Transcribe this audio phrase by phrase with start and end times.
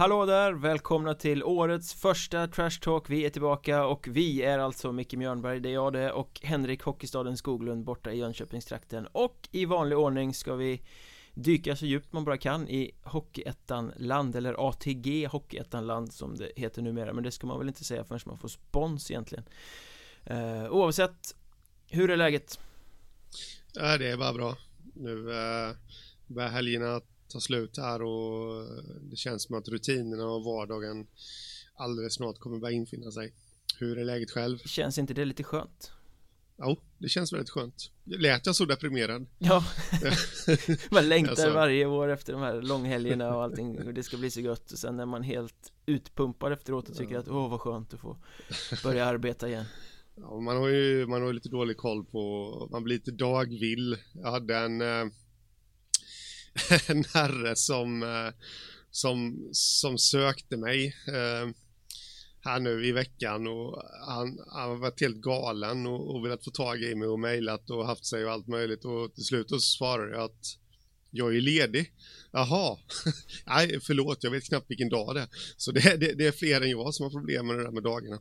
[0.00, 3.10] Hallå där, välkomna till årets första Trash Talk.
[3.10, 6.82] Vi är tillbaka och vi är alltså Micke Mjörnberg, det är jag det och Henrik
[6.82, 9.06] Hockeystaden Skoglund borta i Jönköpingstrakten.
[9.06, 10.82] Och i vanlig ordning ska vi
[11.34, 17.12] dyka så djupt man bara kan i Hockeyettan-land eller ATG Hockeyettan-land som det heter numera
[17.12, 19.44] men det ska man väl inte säga förrän man får spons egentligen.
[20.30, 21.36] Uh, Oavsett,
[21.88, 22.60] hur är läget?
[23.72, 24.56] Ja, det är bara bra.
[24.94, 25.76] Nu uh,
[26.26, 28.66] börjar helgerna ta slut här och
[29.10, 31.06] det känns som att rutinerna och vardagen
[31.74, 33.34] alldeles snart kommer börja infinna sig.
[33.78, 34.58] Hur är läget själv?
[34.58, 35.92] Känns inte det lite skönt?
[36.56, 37.90] Ja, det känns väldigt skönt.
[38.04, 39.26] Lät jag så deprimerad?
[39.38, 39.64] Ja,
[40.90, 41.52] man längtar alltså.
[41.52, 44.78] varje år efter de här långhelgerna och allting och det ska bli så gött och
[44.78, 47.20] sen är man helt utpumpad efteråt och tycker ja.
[47.20, 48.16] att åh vad skönt att få
[48.82, 49.64] börja arbeta igen.
[50.14, 53.96] Ja, man har ju man har lite dålig koll på, man blir lite dagvill.
[54.12, 55.12] Jag hade en eh,
[56.86, 58.32] en herre som, eh,
[58.90, 61.54] som, som sökte mig eh,
[62.42, 66.50] här nu i veckan och han, han har varit helt galen och, och velat få
[66.50, 69.60] tag i mig och mejlat och haft sig och allt möjligt och till slut så
[69.60, 70.56] svarade jag att
[71.10, 71.92] jag är ledig.
[72.32, 72.78] Jaha,
[73.46, 75.28] nej förlåt, jag vet knappt vilken dag det är.
[75.56, 77.82] Så det, det, det är fler än jag som har problem med det där med
[77.82, 78.20] dagarna.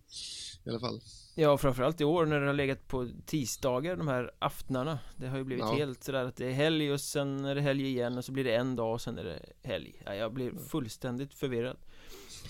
[0.65, 1.01] I alla fall.
[1.39, 5.37] Ja, framförallt i år när det har legat på tisdagar, de här aftnarna Det har
[5.37, 5.75] ju blivit Ja.
[5.75, 8.43] helt sådär att det är helg och sen är det helg igen och så blir
[8.43, 11.77] det en dag och sen är det helg ja, Jag blir fullständigt förvirrad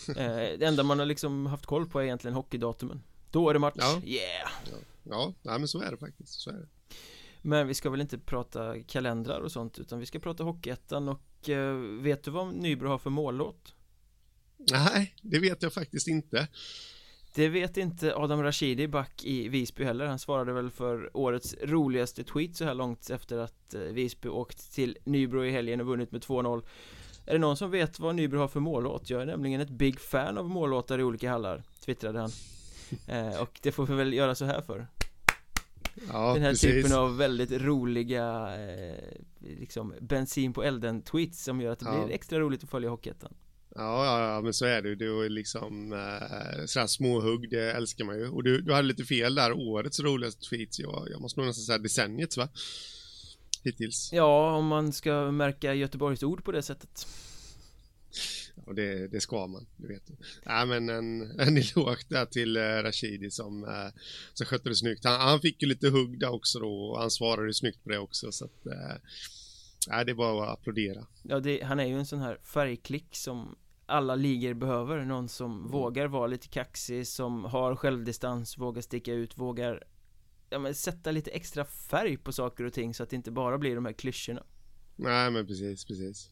[0.09, 0.15] eh,
[0.59, 3.75] Det enda man har liksom haft koll på är egentligen hockeydatumen Då är det match,
[3.77, 4.01] Ja.
[4.05, 4.51] yeah!
[5.03, 6.33] Ja, nej, men så är det faktiskt.
[6.39, 6.67] Så är det.
[7.41, 11.49] Men vi ska väl inte prata kalendrar och sånt utan vi ska prata Hockeyettan och
[11.49, 13.75] eh, vet du vad Nybro har för mållåt?
[14.71, 16.47] Nej, det vet jag faktiskt inte.
[17.35, 22.23] Det vet inte Adam Rashidi back i Visby heller Han svarade väl för årets roligaste
[22.23, 26.11] tweet så här långt efter att eh, Visby åkt till Nybro i helgen och vunnit
[26.11, 26.63] med 2-0
[27.25, 29.09] Är det någon som vet vad Nybro har för mållåt?
[29.09, 32.31] Jag är nämligen ett big fan av mållåtar i olika hallar Twittrade han
[33.07, 34.87] eh, Och det får vi väl göra så här för
[36.11, 36.71] Ja, Den här precis.
[36.71, 39.03] typen av väldigt roliga eh,
[39.39, 42.05] Liksom bensin på elden tweets som gör att det Ja.
[42.05, 43.33] blir extra roligt att följa Hockeyettan
[43.75, 44.95] Ja, ja, ja, men så är det.
[44.95, 48.29] Det är liksom eh, sådär småhugg, det älskar man ju.
[48.29, 50.79] Och du, du hade lite fel där, årets roligaste tweets.
[50.79, 52.49] Jag, jag måste nog nästan säga decenniets va?
[53.63, 54.09] Hittills.
[54.13, 57.07] Ja, om man ska märka Göteborgs ord på det sättet
[58.65, 60.15] Och det, det ska man, det vet du.
[60.45, 64.01] Nej men en, en eloge där till eh, Rashidi som, eh,
[64.33, 65.05] som skötte det snyggt.
[65.05, 67.89] Han, han fick ju lite hugg där också då och han svarade ju snyggt på
[67.89, 68.95] det också så att eh,
[69.89, 71.07] Nej, det är bara att applådera.
[71.23, 73.55] Ja, det, han är ju en sån här färgklick som
[73.85, 75.71] alla ligor behöver Någon som Mm.
[75.71, 79.83] vågar vara lite kaxig, som har självdistans, vågar sticka ut, vågar
[80.49, 83.57] Ja men sätta lite extra färg på saker och ting så att det inte bara
[83.57, 84.43] blir de här klyschorna
[84.95, 86.29] Nej men precis, precis.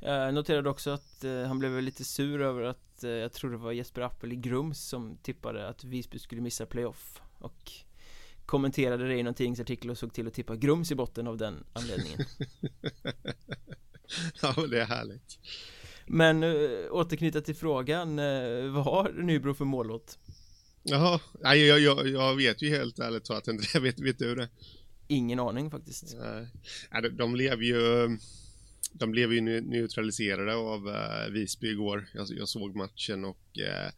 [0.00, 3.56] Jag noterade också att eh, han blev lite sur över att eh, Jag tror det
[3.56, 7.72] var Jesper Appel i Grums som tippade att Visby skulle missa playoff Och
[8.50, 11.64] kommenterade det i någon tidningsartikel och såg till att tippa Grums i botten av den
[11.72, 12.18] anledningen
[14.42, 15.38] ja, det är härligt.
[16.06, 20.18] Men uh, återknyta till frågan, uh, vad har Nybro för mållåt?
[20.82, 23.80] Jaha, nej jag, jag, jag vet ju helt ärligt talat inte det.
[23.80, 24.48] Vet, vet du det?
[25.06, 28.08] Ingen aning faktiskt Nej, de, de blev ju
[28.92, 32.10] de blev ju neutraliserade av uh, Visby igår.
[32.14, 33.92] Jag, jag såg matchen och uh,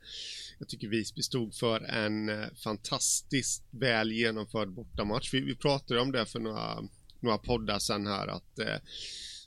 [0.58, 5.34] jag tycker Visby stod för en uh, fantastiskt väl genomförd bortamatch.
[5.34, 6.82] Vi, vi pratade om det för några,
[7.20, 8.58] några poddar sen här att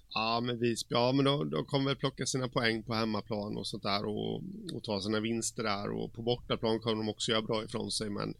[0.09, 3.67] ja men Visby, ja men de, de kommer väl plocka sina poäng på hemmaplan och
[3.67, 7.41] sånt där och, och ta sina vinster där och på bortaplan kommer de också göra
[7.41, 8.33] bra ifrån sig men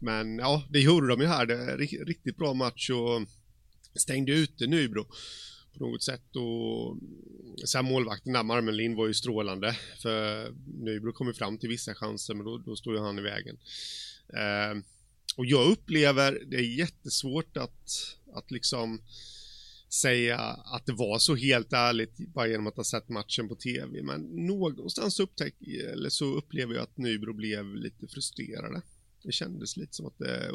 [0.00, 1.46] men ja, det gjorde de ju här.
[1.46, 3.22] Det är riktigt bra match och
[3.94, 5.06] stängde ute Nybro
[5.78, 6.98] på något sätt och
[7.68, 12.34] sen målvakten där, Marmelin var ju strålande för Nybro kom ju fram till vissa chanser
[12.34, 13.58] men då, då stod ju han i vägen.
[14.28, 14.82] Eh,
[15.36, 19.00] och jag upplever, det är jättesvårt att, att liksom
[19.88, 24.02] säga att det var så helt ärligt bara genom att ha sett matchen på tv
[24.02, 25.54] men någonstans upptäck,
[25.92, 28.82] eller så upplever jag att Nybro blev lite frustrerade.
[29.26, 30.50] Det kändes lite som att det,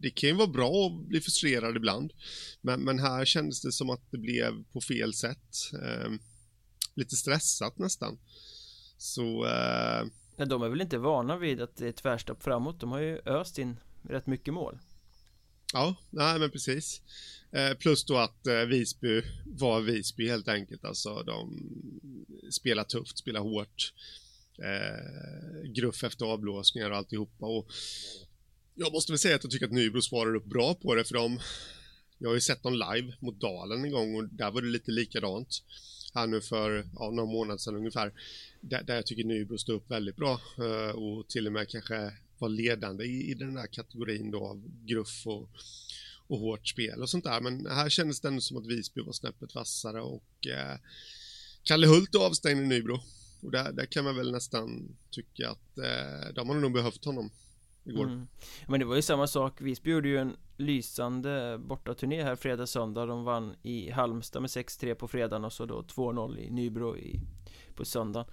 [0.00, 2.12] det kan ju vara bra att bli frustrerad ibland.
[2.60, 5.54] Men, men här kändes det som att det blev på fel sätt.
[5.82, 6.10] Eh,
[6.94, 8.18] lite stressat nästan.
[8.98, 10.06] Så eh,
[10.36, 13.18] Ja, de är väl inte vana vid att det är tvärstopp framåt De har ju
[13.18, 14.78] öst in rätt mycket mål
[15.72, 17.02] ja, nej men precis.
[17.52, 20.84] Eh, plus då att eh, Visby var Visby helt enkelt.
[20.84, 21.62] Alltså de
[22.50, 23.92] spelar tufft, spelar hårt.
[24.58, 27.46] Eh, gruff efter avblåsningar och alltihopa.
[27.46, 27.70] Och
[28.74, 31.14] jag måste väl säga att jag tycker att Nybro svarar upp bra på det för
[31.14, 31.40] de
[32.18, 34.90] Jag har ju sett dem live mot Dalen en gång och där var det lite
[34.90, 35.62] likadant.
[36.14, 38.12] här nu för ja, någon månad sedan ungefär.
[38.60, 42.12] Där, där jag tycker Nybro står upp väldigt bra eh, och till och med kanske
[42.38, 45.48] var ledande i, i den här kategorin då av gruff och,
[46.26, 47.40] och hårt spel och sånt där.
[47.40, 50.78] Men här kändes det ändå som att Visby var snäppet vassare och eh,
[51.62, 53.00] Kalle Hult avstängde avstängd i Nybro.
[53.42, 57.30] Och där, där kan man väl nästan tycka att eh, de har nog behövt honom
[57.84, 58.04] igår.
[58.04, 58.26] Mm.
[58.68, 63.06] Men det var ju samma sak, Visby gjorde ju en lysande bortaturné här fredag, söndag.
[63.06, 67.20] De vann i Halmstad med 6-3 på fredagen och så då 2-0 i Nybro i,
[67.74, 68.30] på söndagen.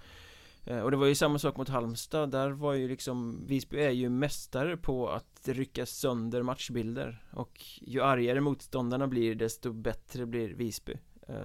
[0.64, 3.90] Eh, och det var ju samma sak mot Halmstad, där var ju liksom Visby är
[3.90, 7.24] ju mästare på att rycka sönder matchbilder.
[7.32, 10.98] Och ju argare motståndarna blir desto bättre blir Visby.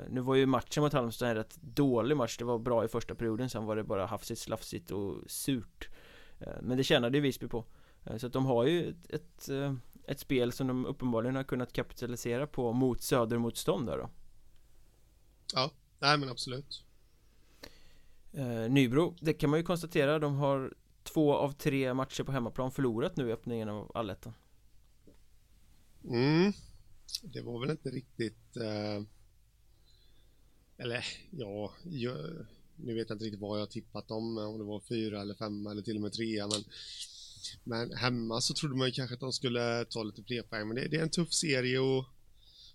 [0.10, 3.16] Nu var ju matchen mot Halmstad en rätt dålig match, det var bra i första
[3.16, 5.90] perioden Sen var det bara hafsigt, slafsigt och surt.
[6.42, 7.66] Uh, Men det tjänade ju Visby på.
[8.10, 9.50] Uh, Så att de har ju ett, ett
[10.08, 14.10] ett spel som de uppenbarligen har kunnat kapitalisera på mot södermotstånd då.
[15.54, 16.84] Ja, nej men absolut.
[18.34, 20.74] Eh, Nybro, det kan man ju konstatera, de har
[21.04, 24.34] två av tre matcher på hemmaplan förlorat nu i öppningen av allettan.
[26.04, 26.54] Mm.
[27.24, 29.04] Det var väl inte riktigt eh...
[30.82, 32.18] Eller ja, jag...
[32.76, 35.68] nu vet jag inte riktigt vad jag tippat dem, om det var fyra eller fem
[35.68, 36.64] eller till och med trea men
[37.64, 40.76] men hemma så trodde man ju kanske att de skulle ta lite fler poäng, men
[40.76, 42.06] det, det, är en tuff serie och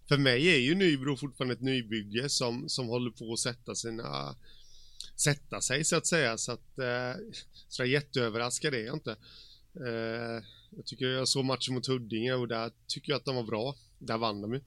[0.09, 4.37] för mig är ju Nybro fortfarande ett nybygge som, som håller på att sätta sina
[5.17, 7.23] sätta sig så att säga så att eh,
[7.69, 9.17] så jätteöverraskad är jag inte.
[9.87, 13.43] Eh, jag tycker jag såg matchen mot Huddinge och där tycker jag att de var
[13.43, 13.77] bra.
[13.99, 14.61] Där vann de ju.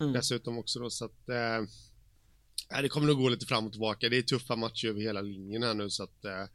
[0.00, 0.12] Mm.
[0.12, 1.62] Dessutom också då så att eh,
[2.68, 4.08] det kommer nog gå lite fram och tillbaka.
[4.08, 6.46] Det är tuffa matcher över hela linjen här nu så att eh,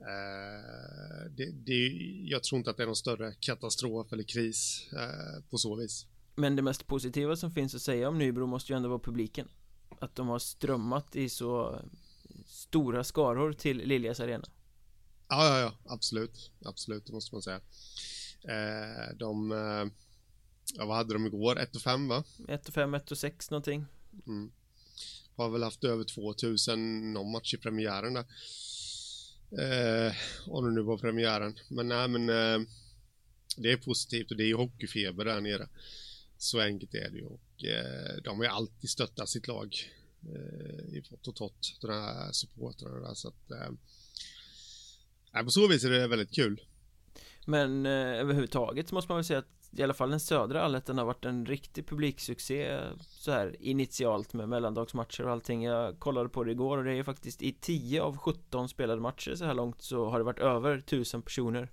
[0.00, 1.88] Eh, det, det,
[2.24, 6.06] jag tror inte att det är någon större katastrof eller kris eh, på så vis.
[6.34, 9.48] Men det mest positiva som finns att säga om Nybro måste ju ändå vara publiken.
[10.00, 11.80] Att de har strömmat i så
[12.46, 14.44] stora skaror till Liljas arena.
[15.28, 16.50] Ja, ja, ja, absolut.
[16.64, 17.60] Absolut, det måste man säga.
[18.44, 19.50] Eh, de,
[20.74, 21.58] ja, vad hade de igår?
[21.58, 22.24] 1 och 5 va?
[22.48, 23.84] 1 och 5, 1 och 6 någonting.
[24.26, 24.52] Mm.
[25.36, 28.24] Har väl haft över 2000 någon match i premiären där.
[29.58, 30.12] Eh,
[30.46, 31.58] om det nu var premiären.
[31.68, 32.68] Men nej, men eh,
[33.56, 35.68] det är positivt och det är ju hockeyfeber där nere.
[36.38, 39.76] Så enkelt är det ju och eh, de har ju alltid stöttat sitt lag
[40.22, 45.84] eh, i fått och tott, de här supportrarna där så att eh, på så vis
[45.84, 46.60] är det väldigt kul.
[47.46, 50.98] Men eh, överhuvudtaget så måste man väl säga att i alla fall den södra allettan
[50.98, 56.44] har varit en riktig publiksuccé så här initialt med mellandagsmatcher och allting Jag kollade på
[56.44, 59.82] det igår och det är faktiskt i 10 av 17 spelade matcher så här långt
[59.82, 61.70] så har det varit över 1000 personer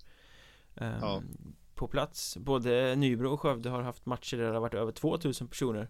[0.75, 1.21] eh, ja.
[1.75, 5.47] På plats Både Nybro och Skövde har haft matcher där det har varit över 2000
[5.47, 5.89] personer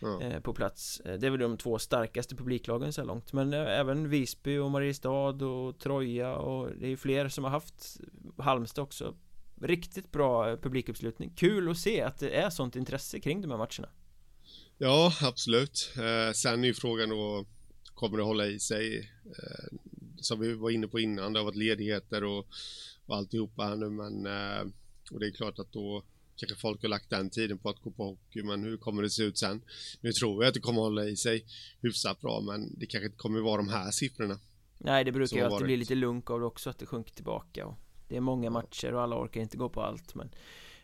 [0.00, 0.20] ja.
[0.20, 3.52] eh, På plats eh, Det är väl de två starkaste publiklagen så här långt Men
[3.52, 8.00] eh, även Visby och Mariestad och Troja och det är fler som har haft
[8.38, 9.14] Halmstad också
[9.60, 11.32] Riktigt bra publikuppslutning.
[11.36, 13.88] Kul att se att det är sånt intresse kring de här matcherna.
[14.78, 15.92] Ja, absolut.
[15.96, 17.44] Eh, Sen är ju frågan då
[17.94, 18.98] Kommer det hålla i sig?
[19.24, 19.78] Eh,
[20.20, 22.46] Som vi var inne på innan Det har varit ledigheter och,
[23.06, 24.72] och alltihopa här nu men eh,
[25.10, 26.02] Och det är klart att då
[26.36, 29.10] Kanske folk har lagt den tiden på att gå på hockey Men hur kommer det
[29.10, 29.62] se ut sen?
[30.00, 31.44] Nu tror jag att det kommer hålla i sig
[31.80, 34.38] Hyfsat bra men det kanske inte kommer vara de här siffrorna.
[34.78, 37.66] Nej det brukar ju alltid bli lite lunk av det också att det sjunker tillbaka
[37.66, 40.30] och det är många matcher och alla orkar inte gå på allt men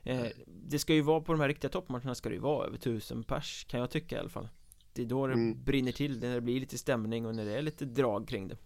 [0.03, 2.79] eh, Det ska ju vara på de här riktiga toppmatcherna ska det ju vara över
[2.79, 4.49] tusen pers kan jag tycka i alla fall.
[4.93, 5.65] Det är då det mm.
[5.65, 8.57] brinner till, när det blir lite stämning och när det är lite drag kring det.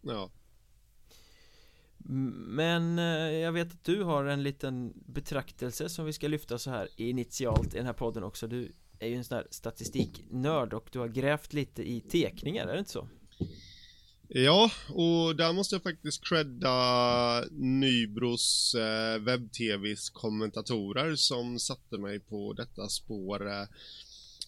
[0.00, 0.30] Ja.
[2.48, 6.70] Men eh, jag vet att du har en liten betraktelse som vi ska lyfta så
[6.70, 8.46] här initialt i den här podden också.
[8.46, 12.72] Du är ju en sån här statistiknörd och du har grävt lite i tekningar, är
[12.72, 13.08] det inte så?
[14.28, 22.52] Ja, och där måste jag faktiskt credda Nybros eh, webb-tvs kommentatorer som satte mig på
[22.52, 23.48] detta spår.
[23.48, 23.66] Eh,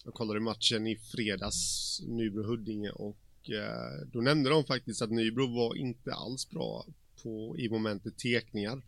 [0.05, 5.75] jag kollade matchen i fredags, Nybro-Huddinge, och eh, då nämnde de faktiskt att Nybro var
[5.75, 6.85] inte alls bra
[7.23, 8.81] på, i momentet tekningar.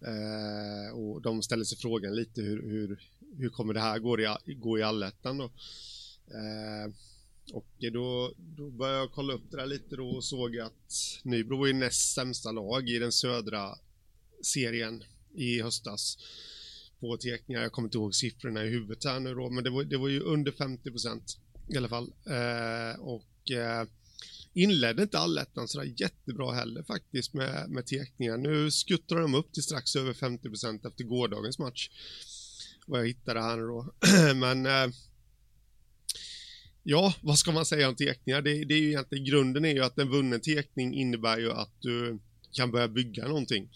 [0.00, 3.00] Eh, och de ställde sig frågan lite hur, hur,
[3.36, 5.44] hur kommer det här gå i, gå i allettan då?
[6.30, 6.92] Eh,
[7.52, 11.58] och då, då började jag kolla upp det där lite då och såg att Nybro
[11.58, 13.78] var ju näst sämsta lag i den södra
[14.42, 16.18] serien i höstas
[17.00, 17.62] på teckningar.
[17.62, 20.08] Jag kommer inte ihåg siffrorna i huvudet här nu då, men det var, det var
[20.08, 21.38] ju under 50 procent
[21.68, 22.12] i alla fall.
[22.26, 23.86] Eh, och eh,
[24.52, 28.36] inledde inte allettan sådär jättebra heller faktiskt med, med teckningar.
[28.36, 31.90] Nu skuttar de upp till strax över 50 procent efter gårdagens match.
[32.86, 33.92] Vad jag hittade här nu då.
[34.34, 34.94] men eh,
[36.90, 38.42] ja, vad ska man säga om tekningar?
[38.42, 41.72] Det, det är ju egentligen, grunden är ju att en vunnen tekning innebär ju att
[41.80, 42.18] du
[42.52, 43.68] kan börja bygga någonting.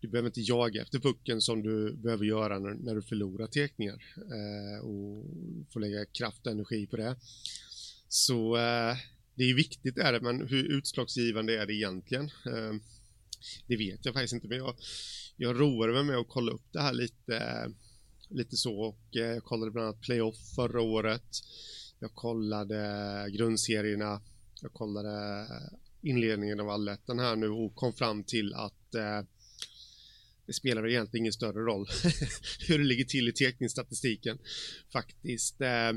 [0.00, 4.02] Du behöver inte jaga efter pucken som du behöver göra när, när du förlorar tekningar
[4.16, 5.24] eh, och
[5.72, 7.16] får lägga kraft och energi på det.
[8.08, 8.96] Så eh,
[9.34, 12.24] det är viktigt är det, men hur utslagsgivande är det egentligen?
[12.24, 12.74] Eh,
[13.66, 14.76] det vet jag faktiskt inte, men jag,
[15.36, 17.70] jag roade mig med att kolla upp det här lite,
[18.28, 21.42] lite så och eh, jag kollade bland annat playoff förra året.
[21.98, 24.20] Jag kollade grundserierna,
[24.62, 25.46] jag kollade
[26.02, 29.22] inledningen av allettan här nu och kom fram till att eh,
[30.46, 31.86] det spelar egentligen ingen större roll
[32.68, 34.38] hur det ligger till i teckningsstatistiken
[34.92, 35.60] faktiskt.
[35.60, 35.92] Eh,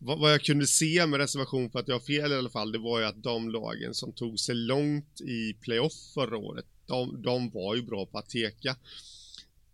[0.00, 2.72] vad, vad, jag kunde se med reservation för att jag har fel i alla fall,
[2.72, 7.22] det var ju att de lagen som tog sig långt i playoff förra året, de,
[7.22, 8.76] de var ju bra på att teka.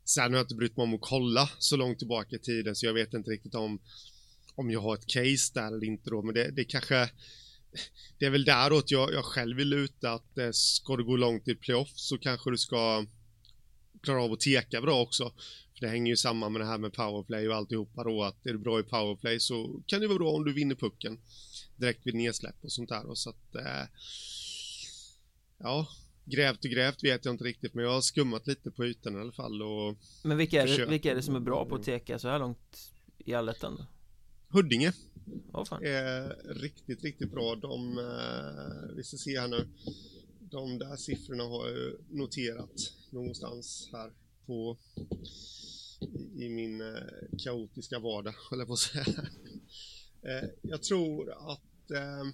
[0.05, 2.87] Sen har jag inte brytt mig om att kolla så långt tillbaka i tiden, så
[2.87, 3.81] jag vet inte riktigt om,
[4.57, 7.11] om jag har ett case där eller inte då, men det, det kanske
[8.19, 11.49] det är väl däråt jag, jag själv vill luta att eh, ska du gå långt
[11.49, 13.07] i playoff så kanske du ska
[14.03, 15.33] klara av att teka bra också.
[15.75, 18.53] För det hänger ju samman med det här med powerplay och alltihopa då att är
[18.53, 21.19] du bra i powerplay så kan det vara bra om du vinner pucken
[21.77, 23.89] direkt vid nedsläpp och sånt där och så att eh,
[25.59, 25.89] ja,
[26.25, 29.21] grävt och grävt vet jag inte riktigt men jag har skummat lite på ytan i
[29.21, 31.83] alla fall och Men vilka är, det, vilka är det som är bra på att
[31.83, 33.87] teka så här långt i allettan då?
[34.57, 34.93] Huddinge
[35.53, 35.85] oh, fan.
[35.85, 37.55] är riktigt, riktigt bra.
[37.55, 39.69] De, eh, vi ska se här nu.
[40.41, 44.13] De där siffrorna har jag noterat någonstans här
[44.47, 44.77] på
[46.37, 49.29] i, min eh, kaotiska vardag, håller jag på att säga.
[50.23, 52.25] Eh, jag tror att eh,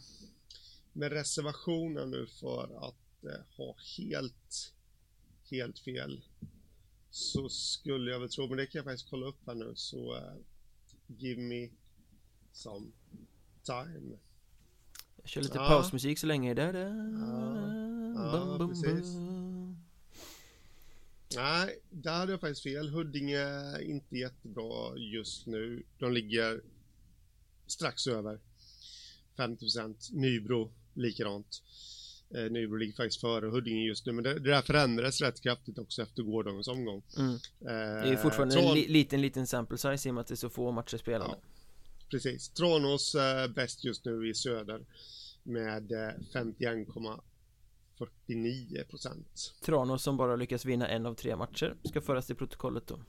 [0.93, 4.73] med reservationen nu för att eh, ha helt,
[5.50, 6.25] helt fel
[7.11, 10.19] så skulle jag väl tro, men det kan jag faktiskt kolla upp här nu, så
[11.07, 11.71] give me
[12.52, 12.87] some
[13.62, 14.18] time.
[15.16, 15.68] Jag kör lite ja.
[15.68, 16.54] pausmusik så länge.
[16.54, 16.88] Da, da, ja,
[18.14, 19.14] ja bum, precis.
[19.14, 19.76] Bum.
[21.37, 22.88] Nej, där hade jag faktiskt fel.
[22.88, 25.82] Huddinge är inte jättebra just nu.
[25.99, 26.62] De ligger
[27.66, 28.40] strax över
[29.37, 29.94] 50%.
[30.12, 31.62] Nybro likadant.
[32.35, 35.78] Eh, Nybro ligger faktiskt före Huddinge just nu, men det, det där förändrades rätt kraftigt
[35.78, 37.02] också efter gårdagens omgång.
[37.18, 37.35] Mm.
[37.35, 40.35] Eh, det är fortfarande en li, liten, liten sample size i och med att det
[40.35, 41.25] är så få matcher spelade.
[41.30, 41.38] Ja,
[42.12, 42.49] precis.
[42.49, 44.87] Tranås eh, bäst just nu i söder
[45.42, 49.54] med eh, 51,49 procent.
[49.64, 53.00] Tranås som bara lyckas vinna en av tre matcher ska föras till protokollet då.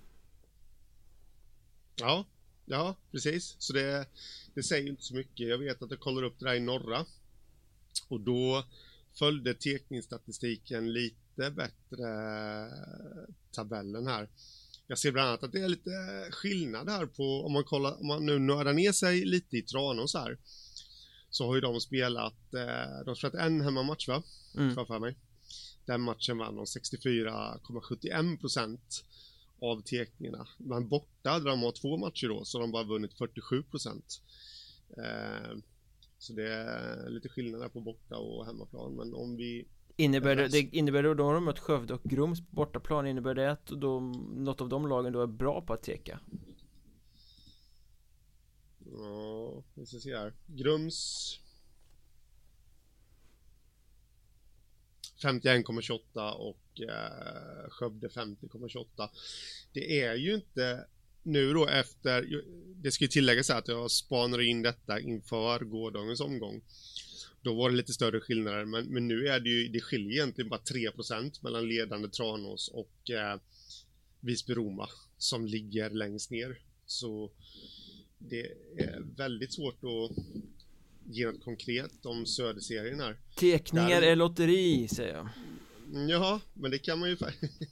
[1.96, 2.26] Ja,
[2.66, 3.56] ja precis.
[3.60, 4.08] Så det,
[4.54, 5.48] det säger inte så mycket.
[5.48, 7.06] Jag vet att jag kollar upp det där i norra
[8.08, 8.64] och då
[9.14, 12.08] följde tekningsstatistiken lite bättre
[13.52, 14.30] tabellen här.
[14.88, 15.92] Jag ser bland annat att det är lite
[16.32, 20.14] skillnad här på om man kollar, om man nu nördar ner sig lite i Tranås
[20.14, 20.38] här
[21.30, 24.24] så har ju de spelat, eh, de har spelat en hemmamatch va?
[24.56, 24.76] Mm.
[24.76, 25.16] För mig.
[25.86, 29.06] Den matchen vann de 64,71 procent
[29.62, 30.48] av tekningarna.
[30.58, 34.22] Men borta där de har två matcher då så har de bara vunnit 47 procent.
[34.98, 35.58] Eh,
[36.18, 40.60] så det är lite skillnader på borta och hemmaplan men om vi Innebär det, det
[40.60, 44.00] innebär det då de mött Skövde och Grums på bortaplan Innebär det att då,
[44.36, 46.20] något av de lagen då är bra på att teka?
[48.98, 51.40] Ja, vi ska se här Grums
[55.24, 59.10] 51,28 och eh, Skövde 50,28
[59.74, 60.88] Det är ju inte
[61.24, 62.44] nu då efter,
[62.76, 66.62] det ska ju tilläggas att jag spanar in detta inför gårdagens omgång.
[67.44, 70.50] Då var det lite större skillnader, men, men nu är det ju, det skiljer egentligen
[70.50, 73.40] bara 3% mellan ledande Tranås och eh,
[74.20, 76.60] Visby-Roma som ligger längst ner.
[76.86, 77.32] Så
[78.18, 78.42] det
[78.78, 80.18] är väldigt svårt att
[81.10, 83.18] ge något konkret om Söderserien här.
[83.40, 84.08] Tekningar Där...
[84.08, 85.30] är lotteri, säger jag.
[86.10, 87.18] Ja, men det kan man ju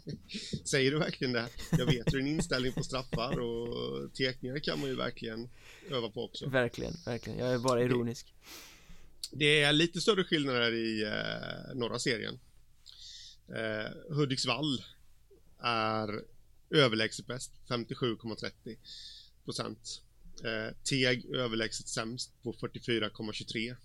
[0.64, 1.48] Säger du verkligen det?
[1.72, 5.50] Jag vet ju din inställning på straffar och tekningar kan man ju verkligen
[5.90, 6.50] öva på också.
[6.50, 7.40] Verkligen, verkligen.
[7.40, 8.34] Jag är bara ironisk.
[8.40, 8.71] Det,
[9.32, 12.40] det är lite större skillnader i eh, norra serien.
[13.48, 14.84] Eh, Hudiksvall
[15.60, 16.22] är
[16.70, 18.78] överlägset bäst, 57,30
[19.46, 20.02] procent.
[20.44, 23.76] Eh, Teg överlägset sämst på 44,23.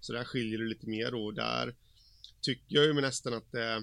[0.00, 1.74] Så där skiljer det lite mer och Där
[2.40, 3.80] tycker jag ju med nästan att eh,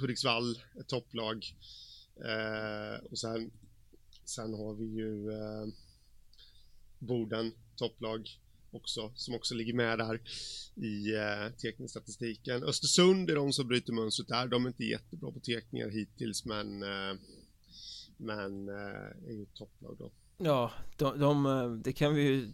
[0.00, 1.44] Hudiksvall är topplag.
[2.16, 3.50] Eh, och sen,
[4.24, 5.66] sen har vi ju eh,
[6.98, 8.28] Boden topplag
[8.70, 10.20] också, som också ligger med där
[10.74, 12.64] i eh, tekningsstatistiken.
[12.64, 14.46] Östersund är de som bryter mönstret där.
[14.46, 17.20] De är inte jättebra på tekningar hittills, men, eh,
[18.16, 20.10] men eh, är ju topplag då.
[20.40, 22.52] Ja, de, de, eh, det kan vi ju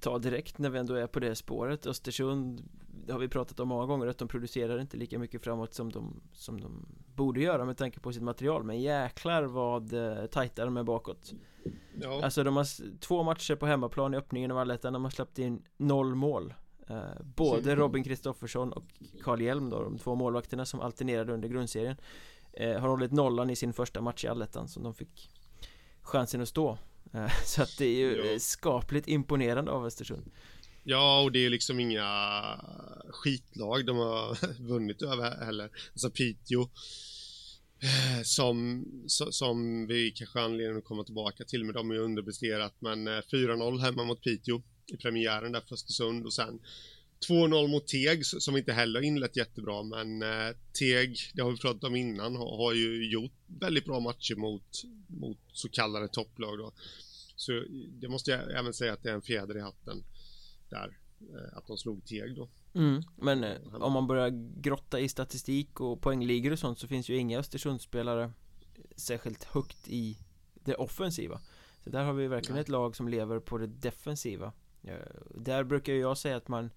[0.00, 2.68] ta direkt när vi ändå är på det spåret Östersund
[3.06, 5.92] Det har vi pratat om många gånger att de producerar inte lika mycket framåt som
[5.92, 10.64] de, som de borde göra med tanke på sitt material Men jäklar vad eh, tajta
[10.64, 11.32] de är bakåt
[12.00, 12.24] ja.
[12.24, 15.62] Alltså de har två matcher på hemmaplan i öppningen av allettan De har släppt in
[15.76, 16.54] noll mål
[16.88, 17.00] eh,
[17.36, 18.84] Både Robin Kristoffersson och
[19.22, 21.96] Carl Hjelm då, de två målvakterna som alternerade under grundserien
[22.52, 25.30] eh, Har hållit nollan i sin första match i allettan som de fick
[26.02, 26.78] chansen att stå
[27.14, 28.38] Eh, så att det är ju ja.
[28.38, 30.30] skapligt imponerande av Östersund
[30.84, 32.10] Ja, och det är liksom inga
[33.10, 35.70] skitlag de har vunnit över heller.
[35.92, 36.68] Alltså Piteå
[37.80, 42.02] Eh, som, som vi kanske har anledning att komma tillbaka till, men de har ju
[42.02, 42.74] underpresterat.
[42.78, 46.60] Men eh, 4-0 hemma mot Piteå i premiären där för Östersund och sen
[47.28, 51.84] 2-0 mot Teg som inte heller inlett jättebra men eh, Teg, det har vi pratat
[51.84, 56.72] om innan, har, har, ju gjort väldigt bra matcher mot, mot så kallade topplag då.
[57.36, 57.64] Så
[58.00, 60.04] det måste jag även säga att det är en fjäder i hatten
[60.68, 60.98] där,
[61.52, 62.48] att de slog Teg då.
[62.78, 64.30] Mm, men eh, om man börjar
[64.60, 68.32] grotta i statistik och poängligor och sånt så finns ju inga Östersundsspelare
[68.96, 70.18] särskilt högt i
[70.54, 71.40] det offensiva.
[71.84, 72.62] Så där har vi verkligen Nej.
[72.62, 74.52] ett lag som lever på det defensiva.
[74.82, 74.96] Eh,
[75.34, 76.70] där brukar jag säga att man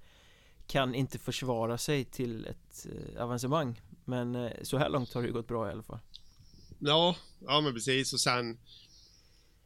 [0.67, 5.27] kan inte försvara sig till ett eh, avancemang Men eh, så här långt har det
[5.27, 5.99] ju gått bra i alla fall
[6.79, 8.57] Ja, ja men precis och sen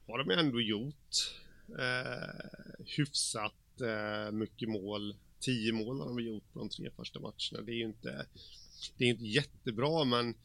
[0.07, 1.33] har de ändå gjort
[1.79, 2.45] eh,
[2.97, 5.15] hyfsat eh, mycket mål.
[5.39, 7.65] Tio mål har de gjort på de tre första matcherna.
[7.65, 8.25] Det är ju inte,
[8.97, 10.35] det är inte jättebra men,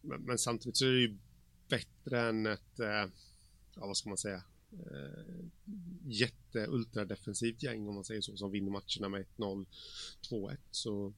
[0.00, 1.16] men, men samtidigt så är det ju
[1.68, 3.10] bättre än ett, eh,
[3.74, 5.44] ja vad ska man säga, eh,
[6.04, 9.66] jätte ultradefensivt gäng om man säger så som vinner matcherna med 1-0,
[10.30, 11.12] 2-1 så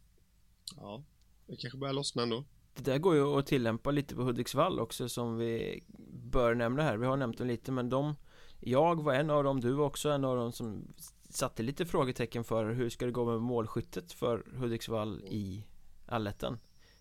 [0.77, 1.05] ja,
[1.47, 2.45] det kanske börjar lossna ändå.
[2.75, 5.83] Det där går ju att tillämpa lite på Hudiksvall också som vi
[6.31, 6.97] bör nämna här.
[6.97, 8.15] Vi har nämnt dem lite men de
[8.61, 10.95] Jag var en av dem, du var också en av dem som
[11.35, 15.67] satte lite frågetecken för hur ska det gå med målskyttet för Hudiksvall i
[16.07, 16.59] allettan.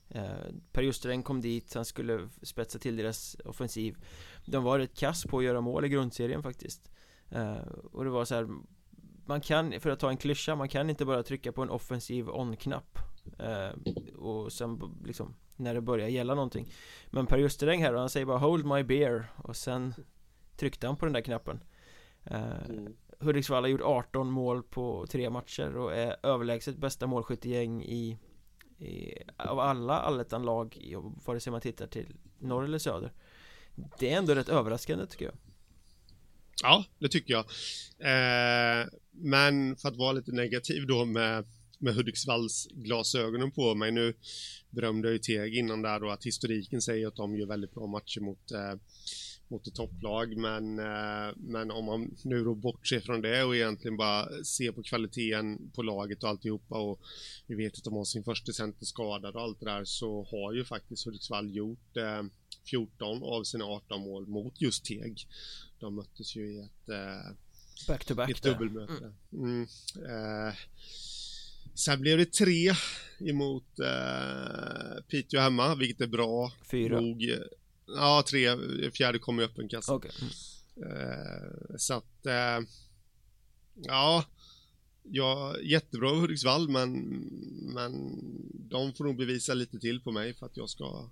[0.09, 0.31] Eh,
[0.71, 3.97] Per Justereng kom dit, han skulle spetsa till deras offensiv.
[4.45, 6.91] De var rätt kass på att göra mål i grundserien faktiskt.
[7.29, 7.57] Eh,
[7.91, 8.47] Och det var så här
[9.25, 12.29] Man kan, för att ta en klyscha, man kan inte bara trycka på en offensiv
[12.29, 12.99] on-knapp
[13.39, 13.69] eh,
[14.15, 16.71] Och sen liksom när det börjar gälla någonting.
[17.09, 19.93] Men Per Justeräng här, han säger bara 'Hold my beer' och sen
[20.57, 21.63] tryckte han på den där knappen.
[22.23, 22.95] Eh, mm.
[23.21, 28.17] Hudiksvall har gjort 18 mål på tre matcher och är överlägset bästa målskyttegäng i,
[28.79, 33.11] i Av alla allettan-lag, vare sig man tittar till norr eller söder
[33.99, 35.35] Det är ändå rätt överraskande tycker jag
[36.63, 37.45] Ja, det tycker jag
[37.99, 41.45] eh, Men för att vara lite negativ då med
[41.81, 43.91] med Hudiksvalls glasögonen på mig.
[43.91, 44.13] Nu
[44.69, 47.87] berömde jag ju Teg innan där då att historiken säger att de gör väldigt bra
[47.87, 48.73] matcher mot eh,
[49.51, 53.97] mot ett topplag men, eh, men om man nu då bortser från det och egentligen
[53.97, 56.99] bara ser på kvaliteten på laget och alltihopa och
[57.47, 60.53] vi vet att de har sin första center skadad och allt det där så har
[60.53, 62.23] ju faktiskt Hudiksvall gjort eh,
[62.69, 65.27] 14 av sina 18 mål mot just Teg.
[65.79, 67.35] De möttes ju i ett eh,
[67.87, 69.13] back to back ett dubbelmöte.
[69.33, 69.67] Mm.
[70.05, 70.53] Mm,
[71.73, 72.71] Sen blev det tre
[73.19, 76.51] emot eh, Piteå hemma, vilket är bra.
[76.71, 77.01] Fyra?
[77.01, 77.31] Nog,
[77.95, 78.57] ja, tre.
[78.91, 79.93] Fjärde kom i öppen kassa.
[79.93, 80.11] Okay.
[80.21, 80.31] Mm.
[80.91, 82.67] Eh, så att, eh,
[83.75, 84.25] ja,
[85.03, 86.91] ja, jättebra Hudiksvall, men,
[87.73, 87.93] men
[88.69, 91.09] de får nog bevisa lite till på mig för att jag ska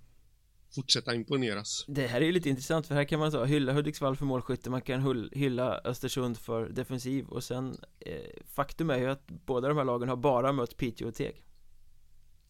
[0.74, 4.16] fortsätta imponeras Det här är ju lite intressant för här kan man så hylla Hudiksvall
[4.16, 9.26] för målskytte Man kan hylla Östersund för defensiv och sen eh, Faktum är ju att
[9.26, 11.42] båda de här lagen har bara mött Piteå och Teg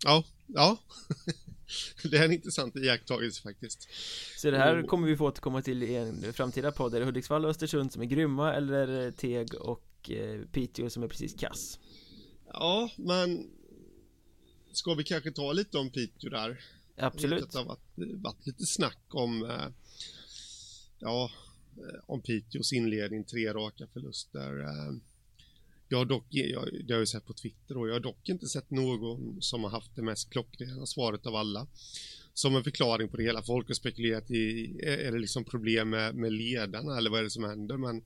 [0.05, 0.79] Ja, ja
[2.03, 3.89] Det är en intressant iakttagelse faktiskt
[4.37, 7.45] Så det här kommer vi få återkomma till i en framtida podd Är det Hudiksvall
[7.45, 11.35] och Östersund som är grymma eller är det Teg och eh, Piteå som är precis
[11.35, 11.79] kass?
[12.53, 13.51] Ja, men
[14.73, 16.61] Ska vi kanske ta lite om Piteå där?
[16.97, 17.53] Absolut.
[17.53, 19.69] Det har varit, varit lite snack om, eh,
[20.99, 21.31] ja,
[21.77, 24.61] eh, om Piteås inledning, tre raka förluster.
[24.61, 24.93] Eh.
[25.93, 28.47] Jag har dock, jag, det har jag sett på Twitter och jag har dock inte
[28.47, 31.67] sett någon som har haft det mest klockrena svaret av alla.
[32.35, 33.43] Som en förklaring på det hela.
[33.43, 37.31] Folk har spekulerat i, är det liksom problem med, med ledarna eller vad är det
[37.31, 37.77] som händer?
[37.77, 38.03] Men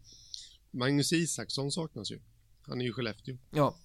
[0.70, 2.20] Magnus Isaksson saknas ju.
[2.62, 3.36] Han är ju Skellefteå.
[3.50, 3.76] Ja.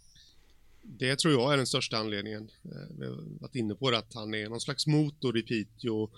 [0.81, 2.49] Det tror jag är den största anledningen.
[2.63, 6.09] Eh, vi har varit inne på det, att han är någon slags motor i Piteå.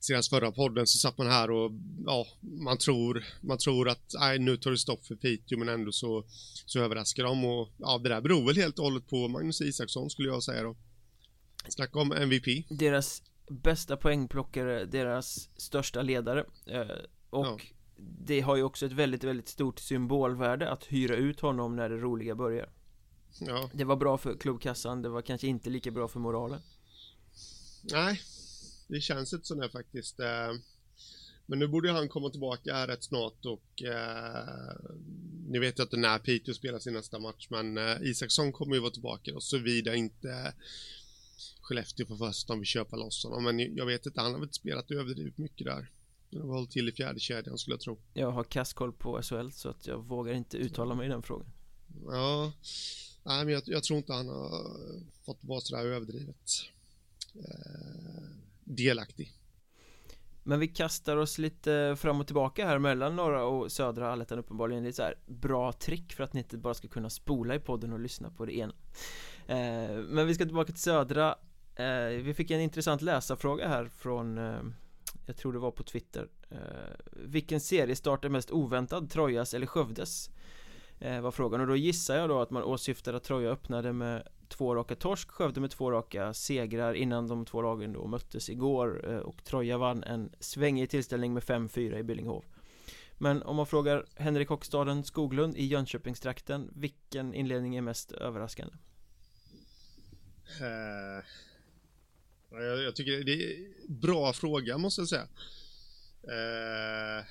[0.00, 1.72] Senast förra podden så satt man här och
[2.06, 5.92] ja, man tror, man tror att nej, nu tar det stopp för Piteå men ändå
[5.92, 6.24] så,
[6.66, 10.10] så överraskar de och ja, det där beror väl helt och hållet på Magnus Isaksson
[10.10, 10.76] skulle jag säga då.
[11.68, 12.66] Snacka om MVP.
[12.68, 16.80] Deras bästa poängplockare, deras största ledare eh,
[17.30, 17.58] och ja.
[17.96, 21.96] det har ju också ett väldigt, väldigt stort symbolvärde att hyra ut honom när det
[21.96, 22.68] roliga börjar
[23.40, 26.60] Ja, Det var bra för klubbkassan, det var kanske inte lika bra för moralen
[27.82, 28.20] nej,
[28.90, 30.20] det känns inte sådär faktiskt.
[30.20, 30.52] Eh,
[31.46, 34.76] Men nu borde han komma tillbaka här rätt snart och eh,
[35.48, 38.80] ni vet ju att när Piteå spelar sin nästa match men eh, Isaksson kommer ju
[38.80, 40.54] vara tillbaka och såvida inte
[41.60, 44.38] Skellefteå får för sig att vill köpa loss honom men jag vet inte, han har
[44.38, 45.90] väl inte spelat överdrivet mycket där.
[46.32, 47.98] Han har hållit till i fjärde kedjan skulle jag tro.
[48.14, 51.46] Jag har kasskoll på SHL så att jag vågar inte uttala mig i den frågan
[52.06, 52.52] Ja,
[53.22, 54.66] nej men jag, jag tror inte han har
[55.24, 56.50] fått vara sådär överdrivet
[57.34, 58.39] eh,
[58.76, 59.32] delaktig.
[60.42, 64.82] Men vi kastar oss lite fram och tillbaka här mellan norra och södra allettan uppenbarligen
[64.82, 67.58] Det är så här bra trick för att ni inte bara ska kunna spola i
[67.58, 68.72] podden och lyssna på det ena
[69.46, 71.36] eh, Men vi ska tillbaka till södra
[71.76, 74.60] eh, Vi fick en intressant läsarfråga här från eh,
[75.26, 76.58] Jag tror det var på Twitter eh,
[77.12, 79.10] Vilken seriestart är mest oväntad?
[79.10, 80.30] Trojas eller Skövdes?
[81.00, 84.28] Eh, var frågan och då gissar jag då att man åsyftar att Troja öppnade med
[84.48, 89.10] två raka torsk, Skövde med två raka segrar innan de två lagen då möttes igår
[89.10, 92.44] eh, och Troja vann en svängig tillställning med 5-4 i Billingehov.
[93.18, 98.74] Men om man frågar Henrik Hockstaden Skoglund i Jönköpingstrakten, vilken inledning är mest överraskande?
[100.60, 101.24] Uh,
[102.50, 105.28] jag, jag tycker det är bra fråga måste jag säga.
[106.24, 107.24] Uh,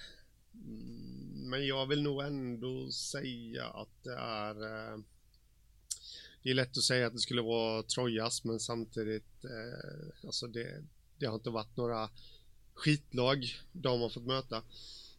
[1.50, 5.00] men jag vill nog ändå säga att det är eh,
[6.44, 10.84] Det är lätt att säga att det skulle vara Trojas men samtidigt eh, Alltså det,
[11.18, 12.10] det har inte varit några
[12.74, 14.58] skitlag de har fått möta.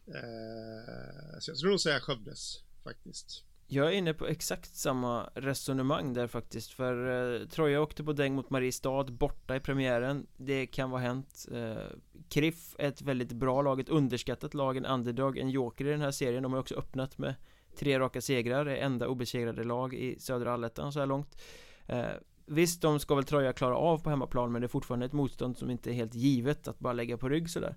[0.07, 3.43] Eh, så jag skulle nog säga Skövdes faktiskt.
[3.73, 6.95] Jag är inne på exakt samma resonemang där faktiskt För
[7.41, 10.27] eh, Troja åkte på däng mot Mariestad borta i premiären.
[10.37, 11.47] Det kan vara hänt.
[11.53, 11.97] Eh,
[12.29, 16.01] Kriff är ett väldigt bra lag, ett underskattat lag, en underdog, en joker i den
[16.01, 16.43] här serien.
[16.43, 17.35] De har också öppnat med
[17.75, 21.41] tre raka segrar, det enda obesegrade lag i södra allettan så här långt.
[21.85, 22.05] Eh,
[22.45, 25.57] Visst, de ska väl Troja klara av på hemmaplan men det är fortfarande ett motstånd
[25.57, 27.75] som inte är helt givet att bara lägga på rygg sådär.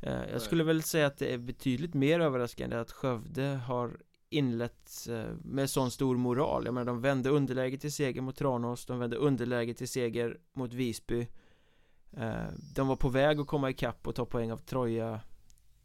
[0.00, 3.98] Eh, Jag skulle väl säga att det är betydligt mer överraskande att Skövde har
[4.30, 6.64] inlett eh, med sån stor moral.
[6.64, 10.72] Jag menar de vände underläge till seger mot Tranås De vände underläge till seger mot
[10.72, 11.28] Visby.
[12.12, 15.20] Eh, de var på väg att komma ikapp och ta poäng av Troja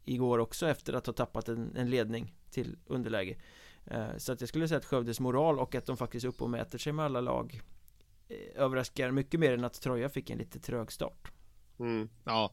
[0.04, 3.36] Igår också efter att ha tappat en, en ledning till underläge.
[3.84, 6.44] Eh, så att jag skulle säga att Skövdes moral och att de faktiskt är uppe
[6.44, 7.62] och mäter sig med alla lag
[8.54, 11.32] Överraskar mycket mer än att Troja fick en lite trög start.
[11.78, 12.52] Mm, ja.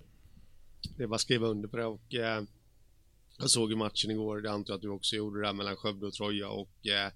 [0.96, 2.42] det var att skriva under på det och eh,
[3.38, 6.06] jag såg ju matchen igår, det antar jag att du också gjorde där mellan Skövde
[6.06, 7.06] och Troja och eh,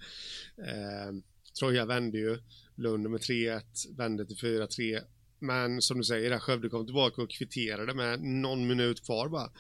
[0.68, 1.12] eh,
[1.58, 2.38] Troja vände ju.
[2.74, 3.62] Lund med 3-1,
[3.96, 5.00] vände till 4-3
[5.40, 9.52] men som du säger, där Skövde kom tillbaka och kvitterade med någon minut kvar bara,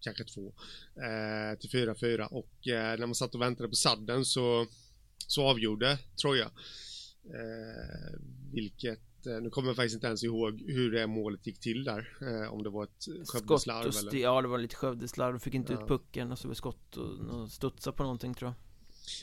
[0.00, 0.54] kanske två,
[0.96, 4.66] eh, till 4-4 och eh, när man satt och väntade på sadden så,
[5.26, 6.50] så avgjorde Troja.
[7.24, 8.20] Eh,
[8.52, 12.52] vilket, nu kommer jag faktiskt inte ens ihåg hur det målet gick till där, eh,
[12.52, 14.22] om det var ett Skövdeslarv Skott eller?
[14.22, 15.82] Ja det var lite Skövdeslarv, fick inte Ja.
[15.82, 18.54] ut pucken och så var skott och, och studsa på någonting tror jag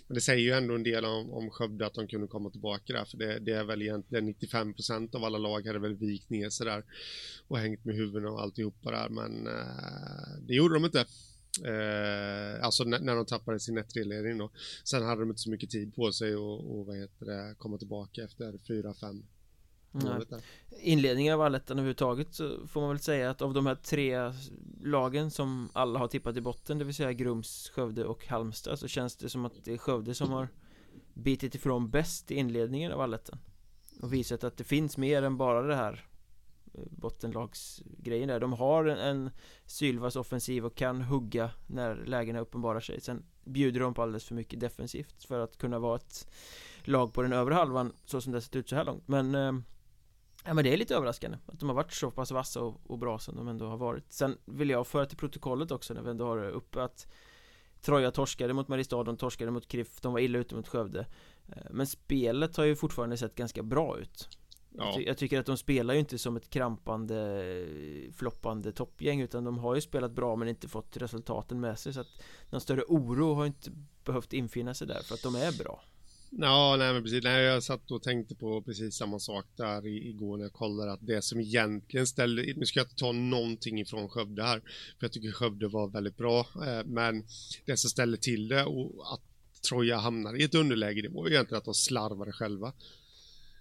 [0.07, 2.93] Men det säger ju ändå en del om, om Skövde att de kunde komma tillbaka
[2.93, 6.49] där, för det, det är väl egentligen 95% av alla lag hade väl vikt ner
[6.49, 6.83] sig där
[7.47, 11.05] och hängt med huvudena och alltihopa där, men eh, det gjorde de inte.
[11.63, 14.51] Eh, alltså när, när de tappade sin 1-3-ledning då.
[14.83, 17.77] Sen hade de inte så mycket tid på sig och, och vad heter det, komma
[17.77, 19.13] tillbaka efter 4-5 Nej.
[19.13, 19.34] målet där.
[20.79, 24.33] Inledningen av allettan överhuvudtaget så får man väl säga att av de här tre
[24.81, 28.87] lagen som alla har tippat i botten Det vill säga Grums, Skövde och Halmstad så
[28.87, 30.47] känns det som att det är Skövde som har
[31.13, 33.39] bitit ifrån bäst i inledningen av allettan
[34.01, 36.05] Och visat att det finns mer än bara det här
[36.73, 38.39] eh, bottenlagsgrejen där.
[38.39, 39.29] De har en, en
[39.65, 43.01] sylvass offensiv och kan hugga när lägena uppenbarar sig.
[43.01, 46.27] Sen bjuder de på alldeles för mycket defensivt för att kunna vara ett
[46.83, 49.07] lag på den övre halvan så som det sett ut så här långt.
[49.07, 49.51] Men eh,
[50.45, 52.97] Ja men det är lite överraskande att de har varit så pass vassa och, och
[52.99, 54.11] bra som de ändå har varit.
[54.13, 57.07] Sen vill jag föra till protokollet också när vi ändå har det uppe att
[57.81, 61.05] Troja torskade mot Mariestad, de torskade mot Kriff, de var illa ute mot Skövde.
[61.47, 64.29] Eh, Men spelet har ju fortfarande sett ganska bra ut.
[64.69, 64.93] Jag, Ja.
[64.97, 67.67] ty- jag tycker att de spelar ju inte som ett krampande
[68.13, 71.93] Floppande toppgäng utan de har ju spelat bra men inte fått resultaten med sig.
[71.93, 72.07] Så att
[72.49, 73.71] Någon större oro har inte
[74.03, 75.81] behövt infinna sig där för att de är bra
[76.37, 77.23] Ja, nej men precis.
[77.23, 81.07] Nej, jag satt och tänkte på precis samma sak där igår när jag kollade att
[81.07, 84.59] det som egentligen ställde, nu ska jag inte ta någonting ifrån Skövde här,
[84.99, 87.25] för jag tycker Skövde var väldigt bra, eh, men
[87.65, 89.21] det som ställde till det och att
[89.69, 92.73] Troja hamnade i ett underläge, det var ju egentligen att de slarvade själva.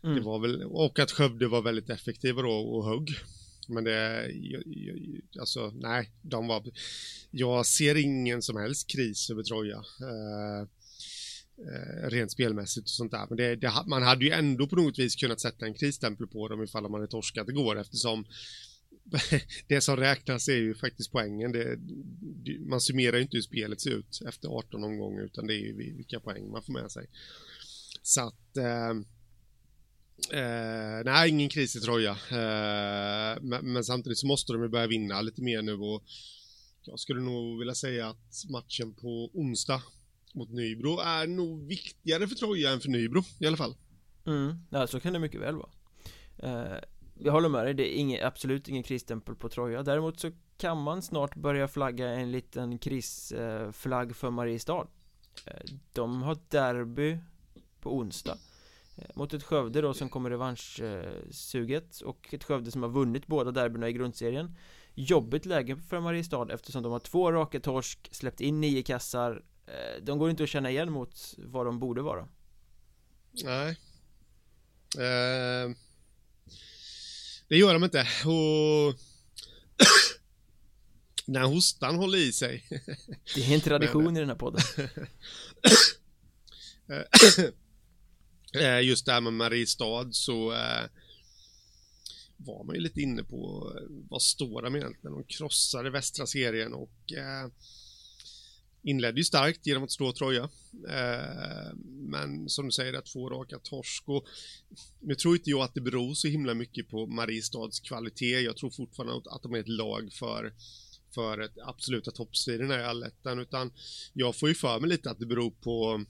[0.04, 0.16] Mm.
[0.16, 3.10] Det var väl, och att Skövde var väldigt effektiva då och högg.
[3.68, 4.30] Men det,
[5.40, 6.64] alltså nej, de var,
[7.30, 9.76] jag ser ingen som helst kris över Troja.
[9.76, 10.68] Eh,
[11.58, 13.26] eh, rent spelmässigt och sånt där.
[13.28, 16.48] Men det, det, man hade ju ändå på något vis kunnat sätta en krisstämpel på
[16.48, 18.24] dem ifall man hade torskat igår eftersom
[19.68, 21.52] det som räknas är ju faktiskt poängen.
[21.52, 21.78] Det,
[22.60, 25.72] man summerar ju inte hur spelet ser ut efter 18 omgångar utan det är ju
[25.96, 27.06] vilka poäng man får med sig.
[28.02, 28.90] Så att eh,
[30.40, 32.10] eh, nej, ingen kris i Troja.
[32.10, 36.02] Eh, men, men, samtidigt så måste de ju börja vinna lite mer nu och
[36.82, 39.82] jag skulle nog vilja säga att matchen på onsdag
[40.34, 43.76] mot Nybro är nog viktigare för Troja än för Nybro i alla fall.
[44.26, 45.70] Mm, ja, så kan det mycket väl vara.
[46.38, 46.78] Eh,
[47.18, 49.82] jag håller med dig, det är ingen, absolut ingen krisstämpel på Troja.
[49.82, 54.86] Däremot så kan man snart börja flagga en liten krisflagg för Mariestad.
[55.46, 57.18] Eh, De har derby
[57.80, 58.38] på onsdag
[58.96, 63.50] eh, Mot ett Skövde då som kommer revanschsuget och ett Skövde som har vunnit båda
[63.50, 64.56] derbyna i grundserien.
[64.94, 69.42] Jobbigt läge för Mariestad eftersom de har två raka torsk, släppt in nio kassar
[70.02, 72.28] de går inte att känna igen mot vad de borde vara
[73.44, 73.76] Nej
[74.98, 75.76] uh...
[77.48, 78.00] Det gör de inte.
[78.24, 78.94] Och...
[81.26, 82.64] När hostan håller i sig.
[83.34, 84.16] Det är en tradition Men...
[84.16, 84.62] i den här podden.
[88.60, 90.88] Eh, just det här med Mariestad så äh,
[92.36, 93.72] var man ju lite inne på
[94.10, 95.14] vad står de egentligen?
[95.14, 97.12] De krossade västra serien och
[98.84, 100.48] inledde ju starkt genom att slå Troja.
[100.88, 104.24] Eh, men som du säger, att två raka torsk och
[105.00, 108.40] nu tror inte jag att det beror så himla mycket på Mariestads kvalitet.
[108.40, 110.54] Jag tror fortfarande att de är ett lag för
[111.14, 113.72] för ett absoluta toppstriden i allettan utan
[114.12, 116.04] jag får ju för mig lite att det beror på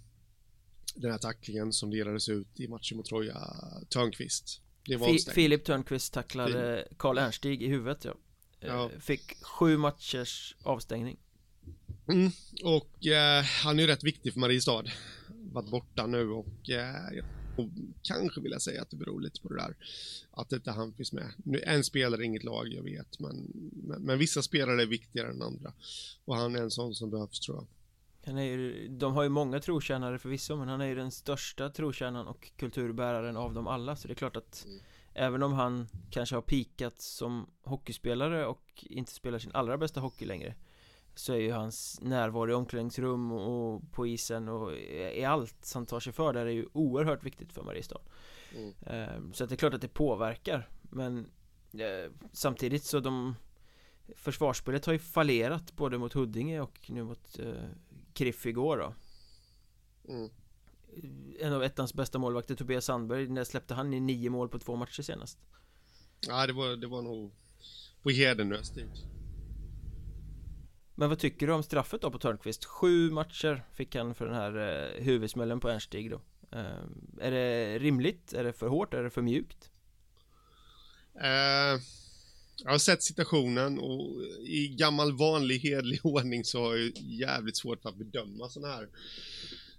[0.94, 3.38] den här tacklingen som delades ut i matchen mot Troja
[3.88, 4.60] Törnqvist.
[4.86, 8.14] Det var Filip Törnqvist tacklade Karl Ernstig i huvudet ja.
[8.60, 8.90] ja.
[8.92, 11.18] Eh, fick sju matchers avstängning.
[12.08, 12.30] Mm,
[12.64, 14.84] och eh, han är ju rätt viktig för Mariestad.
[15.52, 17.24] Varit borta nu och, eh,
[17.56, 17.68] och
[18.02, 19.76] kanske vill jag säga att det beror lite på det där.
[20.30, 21.28] Att inte han finns med.
[21.36, 25.30] Nu, en spelare är inget lag, jag vet, men, men, men, vissa spelare är viktigare
[25.30, 25.72] än andra.
[26.24, 27.66] Och han är en sån som behövs tror jag.
[28.26, 31.70] Han är ju, de har ju många trotjänare förvisso, men han är ju den största
[31.70, 34.80] trotjänaren och kulturbäraren av dem alla, så det är klart att mm.
[35.16, 40.24] Även om han kanske har pikat som hockeyspelare och inte spelar sin allra bästa hockey
[40.24, 40.54] längre
[41.14, 46.00] så är ju hans närvaro i omklädningsrum och på isen och i allt som tar
[46.00, 48.00] sig för där är ju oerhört viktigt för Mariestad
[48.56, 48.74] mm.
[48.86, 51.26] Ehm, så att det är klart att det påverkar men
[51.72, 53.34] eh, samtidigt så de
[54.16, 57.68] försvarsspelet har ju fallerat både mot Huddinge och nu mot eh,
[58.12, 58.94] Kriff igår då
[60.12, 60.30] mm.
[61.40, 64.76] En av ettans bästa målvakter Tobias Sandberg, när släppte han i nio mål på två
[64.76, 65.38] matcher senast?
[66.20, 67.32] Ja det var, det var nog
[68.02, 68.78] på hedenlöst
[70.94, 72.64] men vad tycker du om straffet då på Törnqvist?
[72.64, 76.20] Sju matcher fick han för den här eh, huvudsmällen på Ernstig då
[76.52, 76.84] eh,
[77.20, 78.32] Är det rimligt?
[78.32, 78.94] Är det för hårt?
[78.94, 79.70] Är det för mjukt?
[81.20, 81.80] Eh,
[82.64, 87.86] jag har sett situationen och i gammal vanlig hedlig ordning så har jag jävligt svårt
[87.86, 88.88] att bedöma sådana här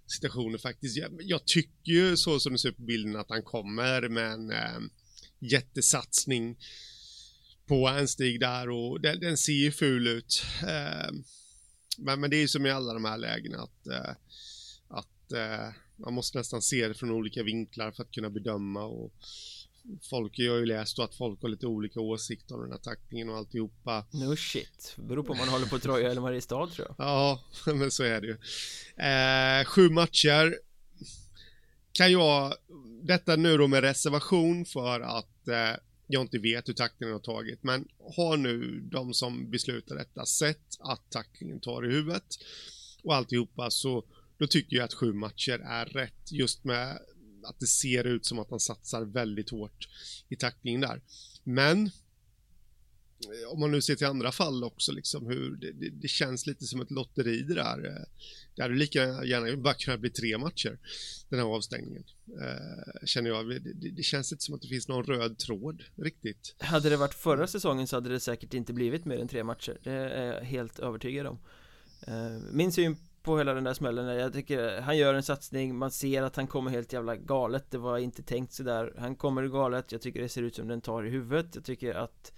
[0.08, 0.98] situationer faktiskt.
[0.98, 4.32] Jag, jag, tycker ju så som det ser ut på bilden att han kommer med
[4.32, 4.80] en eh,
[5.40, 6.58] jättesatsning
[7.66, 10.46] på en stig där och den, den ser ju ful ut.
[10.62, 11.12] Eh,
[11.98, 14.16] men, men det är ju som i alla de här lägena att, eh,
[14.88, 19.14] att eh, man måste nästan se det från olika vinklar för att kunna bedöma och
[20.10, 23.30] folk, jag har ju läst att folk har lite olika åsikter om den här tacklingen
[23.30, 24.06] och alltihopa.
[24.12, 26.96] No shit, beror på om man håller på Troja eller Mariestad tror jag.
[27.08, 28.38] Ja, men så är det ju.
[29.06, 30.58] Eh, sju matcher.
[31.92, 32.54] Kan jag,
[33.04, 37.64] detta nu då med reservation för att eh, jag inte vet hur tacklingen har tagit,
[37.64, 37.88] men
[38.18, 42.26] har nu de som beslutar detta sett att tacklingen tar i huvudet
[43.04, 44.04] och alltihopa så
[44.38, 47.00] då tycker jag att sju matcher är rätt just med
[47.44, 49.88] att det ser ut som att han satsar väldigt hårt
[50.30, 51.02] i tacklingen där.
[51.44, 51.92] Men
[53.24, 56.48] Eh, om man nu ser till andra fall också, liksom hur det, det, det känns
[56.48, 57.86] lite som ett lotteri det där.
[57.86, 58.06] Eh.
[58.56, 60.80] Det hade lika gärna bara kunnat bli tre matcher,
[61.30, 62.04] den här avstängningen.
[62.42, 63.50] Eh, känner jag.
[63.50, 66.56] Det, det, det, känns inte som att det finns någon röd tråd riktigt.
[66.60, 69.78] Hade det varit förra säsongen så hade det säkert inte blivit mer än tre matcher.
[69.84, 71.40] Det är jag helt övertygad om.
[72.08, 75.92] Eh, min syn på hela den där smällen Jag tycker han gör en satsning Man
[75.92, 79.92] ser att han kommer helt jävla galet Det var inte tänkt sådär Han kommer galet
[79.92, 82.32] Jag tycker det ser ut som den tar i huvudet Jag tycker att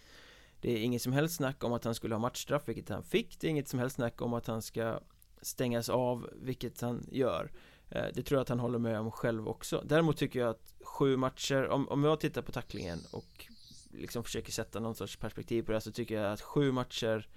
[0.62, 3.39] det är inget som helst snack om att han skulle ha matchstraff, vilket han fick.
[3.39, 5.00] Det är inget som helst snack om att han ska
[5.41, 7.52] stängas av, vilket han gör.
[7.89, 9.84] Eh, det tror jag att han håller med om själv också.
[9.86, 13.48] Däremot tycker jag att sju matcher, om, om jag tittar på tacklingen och
[13.91, 17.30] liksom försöker sätta någon sorts perspektiv på det så tycker jag att sju matcher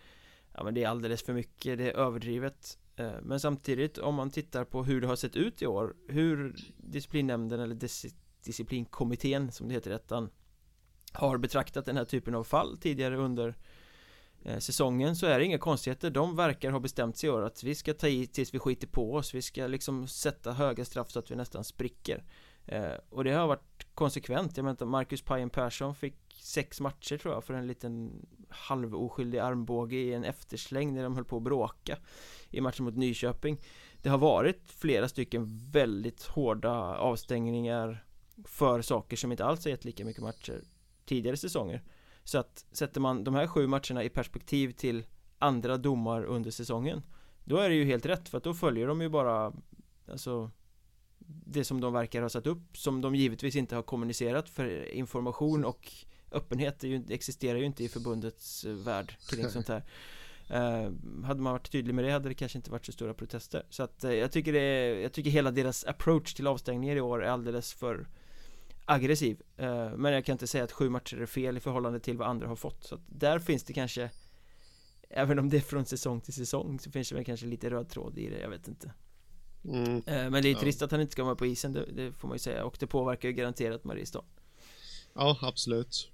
[0.53, 2.79] Ja men det är alldeles för mycket, det är överdrivet.
[2.97, 6.57] Eh, men samtidigt om man tittar på hur det har sett ut i år Hur
[6.77, 7.79] disciplinnämnden eller
[8.45, 10.31] disciplinkommittén som det heter i ettan
[11.13, 13.55] har betraktat den här typen av fall tidigare under
[14.43, 16.11] eh, säsongen så är det inga konstigheter.
[16.11, 19.15] De verkar ha bestämt sig för att vi ska ta i tills vi skiter på
[19.15, 19.35] oss.
[19.35, 22.25] Vi ska liksom sätta höga straff så att vi nästan spricker.
[22.67, 24.57] Eh, Och det har varit konsekvent.
[24.57, 29.97] Jag menar Marcus Pajen Persson fick sex matcher tror jag för en liten halvoskyldig armbåge
[29.97, 31.99] i en eftersläng när de höll på att bråka
[32.51, 33.61] i matchen mot Nyköping.
[34.03, 38.05] Det har varit flera stycken väldigt hårda avstängningar
[38.45, 40.63] för saker som inte alls har gett lika mycket matcher
[41.11, 41.83] tidigare säsonger.
[42.25, 45.05] Så att sätter man de här sju matcherna i perspektiv till
[45.39, 47.03] andra domar under säsongen
[47.45, 49.53] Då är det ju helt rätt för att då följer de ju bara
[50.11, 50.51] Alltså
[51.47, 55.65] Det som de verkar ha satt upp som de givetvis inte har kommunicerat för information
[55.65, 55.93] och
[56.33, 59.83] öppenhet ju, existerar ju inte i förbundets eh, värld kring sånt här.
[60.51, 60.93] Uh,
[61.25, 63.63] hade man varit tydlig med det hade det kanske inte varit så stora protester.
[63.71, 67.01] Så att uh, jag tycker det är, jag tycker hela deras approach till avstängningar i
[67.01, 68.07] år är alldeles för
[68.91, 69.43] aggressiv.
[69.61, 72.29] Uh, Men jag kan inte säga att sju matcher är fel i förhållande till vad
[72.29, 72.85] andra har fått.
[72.85, 74.11] Så att där finns det kanske
[75.13, 77.89] Även om det är från säsong till säsong så finns det väl kanske lite röd
[77.89, 78.93] tråd i det, jag vet inte.
[79.65, 80.03] Mm.
[80.07, 80.85] Men det är trist ja.
[80.85, 82.65] att han inte ska vara på isen, det, det, får man ju säga.
[82.65, 84.25] Och det påverkar ju garanterat Mariestad.
[85.15, 86.11] Ja, absolut.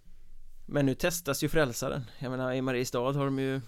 [0.67, 2.03] Men nu testas ju frälsaren.
[2.19, 3.61] Jag menar i Mariestad har de ju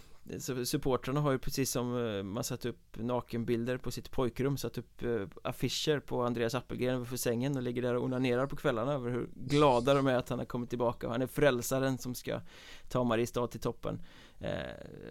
[0.64, 5.03] Supportrarna har ju precis som eh, man satt upp nakenbilder på sitt pojkrum Satt upp
[5.03, 9.11] eh, affischer på Andreas Appelgren överför sängen och ligger där och onanerar på kvällarna över
[9.11, 11.09] hur glada de är att han har kommit tillbaka.
[11.09, 12.41] Han är frälsaren som ska
[12.88, 14.03] ta Mariestad till toppen.
[14.41, 14.51] Eh,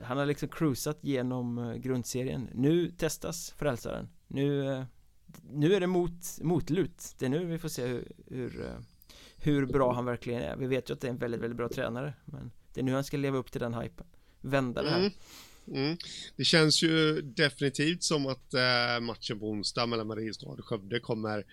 [0.03, 2.49] han har liksom cruisat genom grundserien.
[2.53, 4.09] Nu testas frälsaren.
[4.27, 4.85] Nu,
[5.51, 7.15] nu är det mot, motlut.
[7.19, 8.77] Det är nu vi får se hur, hur
[9.37, 10.55] hur bra han verkligen är.
[10.55, 12.93] Vi vet ju att det är en väldigt, väldigt bra tränare Men det är nu
[12.93, 14.07] han ska leva upp till den hypen.
[14.49, 15.11] Vända det här mm.
[15.73, 15.97] Mm.
[16.35, 21.45] Det känns ju definitivt som att äh, matchen på onsdag mellan Mariestad och Skövde kommer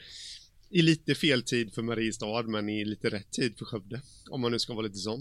[0.70, 4.52] i lite fel tid för Mariestad men i lite rätt tid för Skövde om man
[4.52, 5.20] nu ska vara lite sån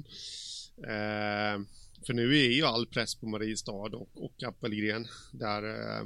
[0.78, 1.64] äh,
[2.06, 6.06] för nu är ju all press på Mariestad och, och Appelgren där äh,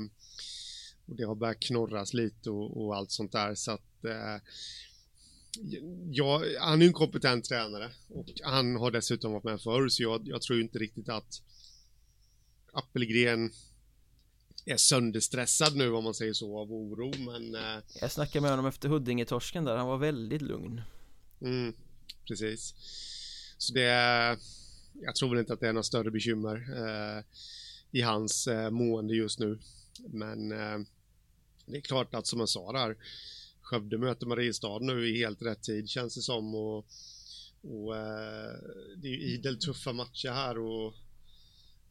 [1.05, 3.81] och det har börjat knorras lite och, och allt sånt där så att
[6.11, 10.27] ja, han är en kompetent tränare och han har dessutom varit med förr så jag,
[10.27, 11.41] jag tror inte riktigt att
[12.77, 13.51] Appelgren
[14.65, 17.83] är sönderstressad nu om man säger så av oro men eh...
[18.01, 20.81] Jag snackade med honom efter Huddinge-torsken där, han var väldigt lugn.
[21.41, 21.73] Mm,
[22.27, 22.73] Precis.
[23.57, 24.37] Så det är
[24.93, 27.23] Jag tror väl inte att det är några större bekymmer eh,
[27.91, 29.59] I hans eh, mående just nu.
[30.07, 30.79] Men eh,
[31.65, 32.97] Det är klart att som jag sa där
[33.61, 36.85] Skövde möter Mariestad nu i helt rätt tid känns det som och,
[37.61, 38.53] och eh,
[38.97, 40.93] det är ju idel tuffa matcher här och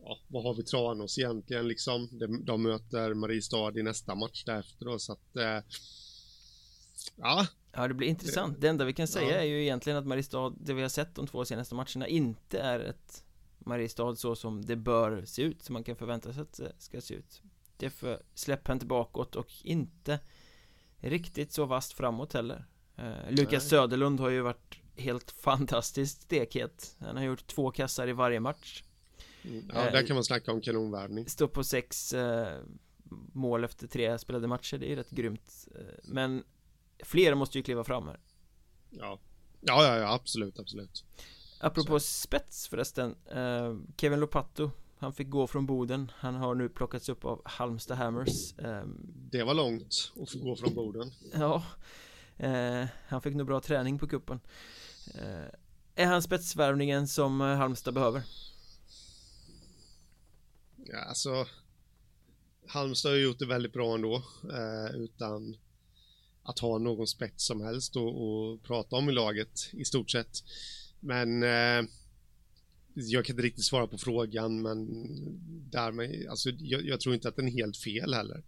[0.03, 1.69] ja, vad har vi Tranås egentligen?
[1.69, 2.09] Liksom?
[2.13, 5.61] De, de möter Mariestad i nästa match därefter då så att eh,
[7.17, 7.47] ja.
[7.73, 9.39] Ja det blir intressant, det enda vi kan säga ja.
[9.39, 12.81] är ju egentligen att Mariestad, det vi har sett de två senaste matcherna inte är
[12.81, 13.25] ett
[13.59, 17.01] Mariestad så som det bör se ut, som man kan förvänta sig att det ska
[17.01, 17.43] se ut.
[17.77, 20.21] Det är för släpphänt bakåt och inte
[20.99, 22.65] riktigt så vast framåt heller.
[22.97, 26.97] Eh, Lukas Söderlund har ju varit helt fantastiskt stekhet.
[27.01, 28.83] Han har gjort två kassar i varje match
[29.75, 31.29] Ja, där eh, kan man snacka om kanonvärvning.
[31.29, 32.59] Står på sex eh,
[33.33, 35.69] mål efter tre spelade matcher, det är rätt grymt.
[35.75, 36.45] Eh, Men
[37.05, 38.21] fler måste ju kliva fram här.
[38.91, 39.19] Ja,
[39.61, 41.05] ja, ja, ja absolut, absolut.
[41.61, 42.07] Apropå så.
[42.07, 46.11] spets förresten eh, Kevin Lopato han fick gå från Boden.
[46.17, 48.97] Han har nu plockats upp av Halmstad Hammers ehm,
[49.31, 51.11] Det var långt att få gå från Boden.
[51.35, 51.65] Ja
[52.37, 54.41] eh, Han fick nog bra träning på kuppen.
[55.15, 58.23] Eh, Är han spetsvärvningen som eh, Halmstad behöver?
[60.89, 61.47] Ja alltså
[62.67, 64.23] Halmstad har gjort det väldigt bra ändå
[64.53, 65.57] eh, utan
[66.43, 70.45] att ha någon spets som helst att prata om i laget i stort sett
[71.01, 71.89] Men eh,
[72.97, 74.89] jag kan inte riktigt svara på frågan, men
[75.71, 78.43] därmed, alltså, jag, jag, tror inte att den är helt fel heller.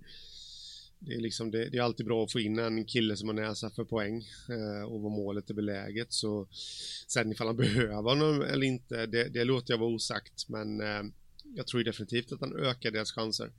[0.99, 3.35] Det är, liksom, det, det, är alltid bra att få in en kille som har
[3.35, 6.13] näsa för poäng eh, och vad målet är beläget.
[6.13, 6.49] Så
[7.07, 10.49] sen ifall han behöver honom eller inte, det, det låter jag vara osagt.
[10.49, 11.03] Men eh,
[11.55, 13.53] jag tror definitivt att han ökar deras chanser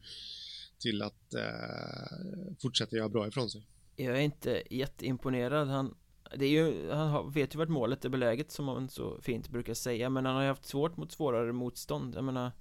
[0.80, 3.68] till att eh, fortsätta göra bra ifrån sig.
[3.96, 5.68] Jag är inte jätteimponerad.
[5.68, 5.96] Han
[6.36, 9.74] det är ju, han vet ju vart målet är beläget som man så fint brukar
[9.74, 12.52] säga Men han har ju haft svårt mot svårare motstånd Jag menar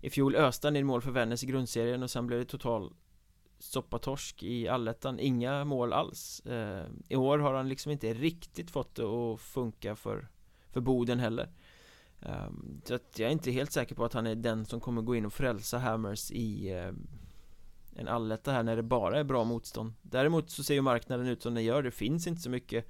[0.00, 2.92] I fjol öste han in mål för Vännäs i grundserien och sen blev det total
[3.58, 8.94] soppatorsk i allettan Inga mål alls eh, I år har han liksom inte riktigt fått
[8.94, 10.28] det att funka för
[10.72, 11.48] för Boden heller
[12.24, 15.02] Ehm, så att jag är inte helt säker på att han är den som kommer
[15.02, 17.06] gå in och frälsa Hammers i ehm,
[17.96, 19.92] en alletta här när det bara är bra motstånd.
[20.02, 22.86] Däremot så ser ju marknaden ut som den gör, det finns inte så mycket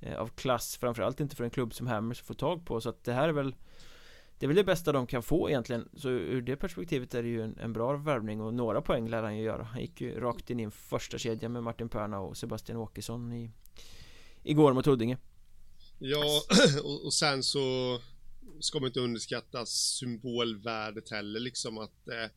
[0.00, 2.80] eh, av klass Framförallt inte för en klubb som Hammers får tag på.
[2.80, 3.54] Så att det här är väl
[4.38, 5.88] Det är väl det bästa de kan få egentligen.
[5.96, 8.40] Så ur det perspektivet är det ju en, en bra värvning.
[8.40, 9.62] Och några poäng lär han ju göra.
[9.62, 13.32] Han gick ju rakt in i en första kedja med Martin Perna och Sebastian Åkesson
[13.32, 13.50] i
[14.42, 15.18] Igår mot Huddinge.
[15.98, 16.42] Ja,
[16.84, 17.98] och, och sen så
[18.60, 22.30] ska man inte underskatta symbolvärdet heller liksom att eh,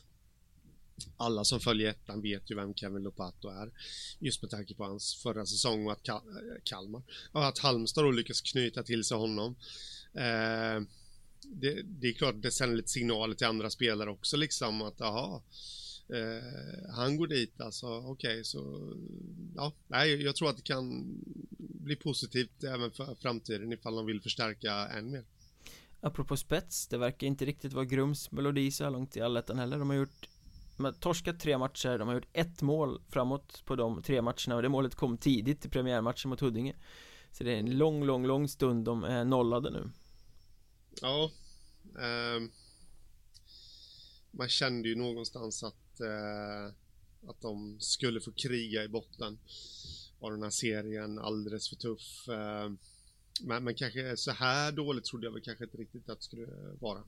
[1.16, 3.70] alla som följer ettan vet ju vem Kevin Lopato är.
[4.18, 7.02] Just med tanke på hans förra säsong och att Kal eh, Kalmar,
[7.32, 9.56] och att Halmstad då lyckas knyta till sig honom.
[10.14, 10.82] Eh,
[11.42, 15.42] det, det, är klart det sänder lite signaler till andra spelare också liksom att aha,
[16.12, 18.92] eh, han går dit alltså, okej okay, så
[19.54, 21.04] ja, nej, jag tror att det kan
[21.58, 25.24] bli positivt även för framtiden ifall de vill förstärka än mer.
[26.00, 29.78] Apropå spets, det verkar inte riktigt vara Grums melodi så här långt i allettan heller.
[29.78, 30.28] De har gjort
[30.80, 34.56] de har torskat tre matcher, de har gjort ett mål framåt på de tre matcherna
[34.56, 36.74] och det målet kom tidigt i premiärmatchen mot Huddinge
[37.32, 39.90] Så det är en lång, lång, lång stund de är nollade nu
[41.00, 41.30] Ja
[41.98, 42.42] eh,
[44.30, 46.66] Man kände ju någonstans att eh,
[47.28, 49.38] Att de skulle få kriga i botten
[50.20, 52.70] Var den här serien alldeles för tuff eh,
[53.42, 56.46] men, men kanske så här dåligt trodde jag väl kanske inte riktigt att det skulle
[56.80, 57.02] vara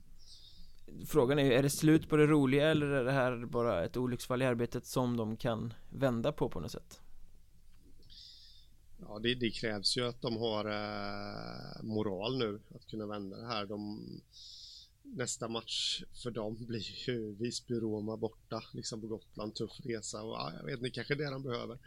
[1.07, 3.97] Frågan är ju, är det slut på det roliga eller är det här bara ett
[3.97, 6.99] olycksfall i arbetet som de kan vända på på något sätt?
[8.99, 13.47] Ja, det, det krävs ju att de har eh, moral nu att kunna vända det
[13.47, 13.65] här.
[13.65, 14.01] De,
[15.03, 20.53] nästa match för dem blir ju Visby-Roma borta, liksom på Gotland, tuff resa och ja,
[20.57, 21.77] jag vet inte, kanske det de behöver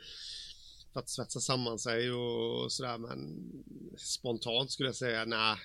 [0.97, 3.49] för att svetsa samman sig och sådär men
[3.97, 5.57] spontant skulle jag säga nej,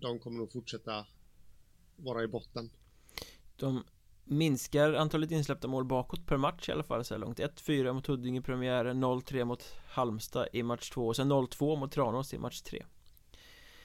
[0.00, 1.06] de kommer nog fortsätta
[1.96, 2.70] vara i botten.
[3.56, 3.84] De
[4.24, 8.06] minskar antalet insläppta mål bakåt per match i alla fall så här långt 1-4 mot
[8.06, 12.38] Huddinge i premiären 0-3 mot Halmstad i match 2 och sen 0-2 mot Tranås i
[12.38, 12.84] match 3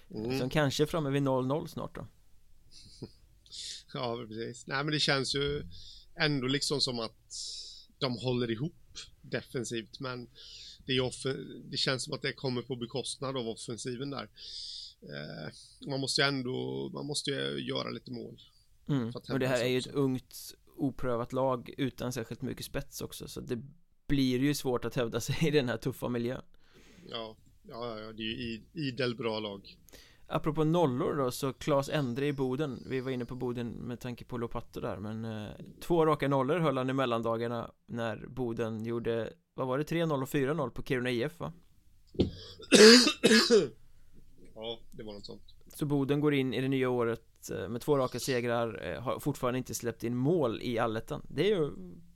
[0.09, 0.39] mm.
[0.39, 2.07] Så kanske framme vid 0-0 snart då
[3.93, 5.63] Ja precis, nej men det känns ju
[6.15, 7.35] ändå liksom som att
[7.99, 8.73] de håller ihop
[9.21, 10.29] defensivt men
[10.85, 14.29] det, är det känns som att det kommer på bekostnad av offensiven där
[15.01, 15.53] eh,
[15.87, 18.41] man måste ju ändå, man måste ju göra lite mål.
[18.89, 19.13] Mm.
[19.29, 23.41] Och det här är ju ett ungt oprövat lag utan särskilt mycket spets också så
[23.41, 23.61] det
[24.07, 26.43] blir ju svårt att hävda sig i den här tuffa miljön.
[27.09, 27.37] Ja,
[27.67, 29.77] ja, ja det är ju idel bra lag.
[30.35, 34.25] Apropå nollor då, så Claes Endre i Boden Vi var inne på Boden med tanke
[34.25, 35.49] på Lopato där Men eh,
[35.81, 39.83] två raka nollor höll han i mellandagarna När Boden gjorde Vad var det?
[39.83, 41.53] 3-0 och 4-0 på Kiruna IF va?
[44.55, 45.55] Ja, det var något sånt.
[45.67, 49.19] Så Boden går in i det nya året eh, med två raka segrar, eh, har
[49.19, 51.25] fortfarande inte släppt in mål i allettan.
[51.29, 51.71] Det är ju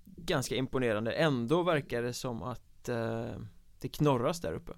[0.05, 1.11] ganska imponerande.
[1.11, 3.35] Ändå verkar det som att eh,
[3.79, 4.73] det knorras där uppe.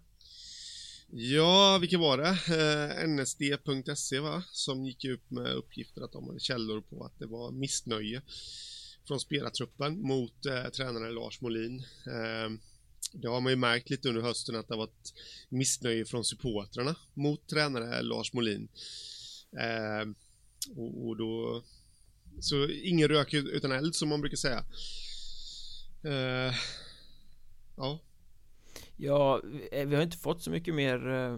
[1.11, 2.29] Ja, vilka var det?
[2.29, 4.43] Eh, NSD.se va?
[4.51, 8.21] Som gick ut med uppgifter att de hade källor på att det var missnöje
[9.07, 11.79] från spelartruppen mot eh, tränaren Lars Molin.
[12.07, 12.49] Eh,
[13.13, 15.13] det har man ju märkt lite under hösten att det har varit
[15.49, 18.67] missnöje från supportrarna mot tränare Lars Molin.
[19.59, 20.09] Eh,
[20.75, 21.63] och, och, då...
[22.41, 24.65] Så ingen rök utan eld som man brukar säga.
[26.03, 26.55] Eh,
[27.77, 27.99] ja.
[29.01, 29.41] Ja,
[29.71, 31.37] vi har inte fått så mycket mer eh,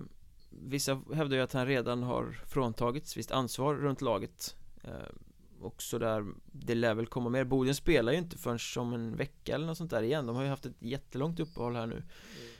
[0.50, 5.16] Vissa hävdar ju att han redan har fråntagits visst ansvar runt laget eh,
[5.60, 7.44] och sådär Det lär väl komma mer.
[7.44, 10.26] Boden spelar ju inte förrän som en vecka eller något sånt där igen.
[10.26, 12.08] De har ju haft ett jättelångt uppehåll här nu mm.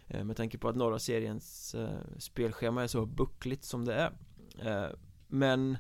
[0.08, 4.12] Eh, med tanke på att norra seriens eh, spelschema är så buckligt som det är.
[4.60, 4.90] Eh,
[5.28, 5.78] Men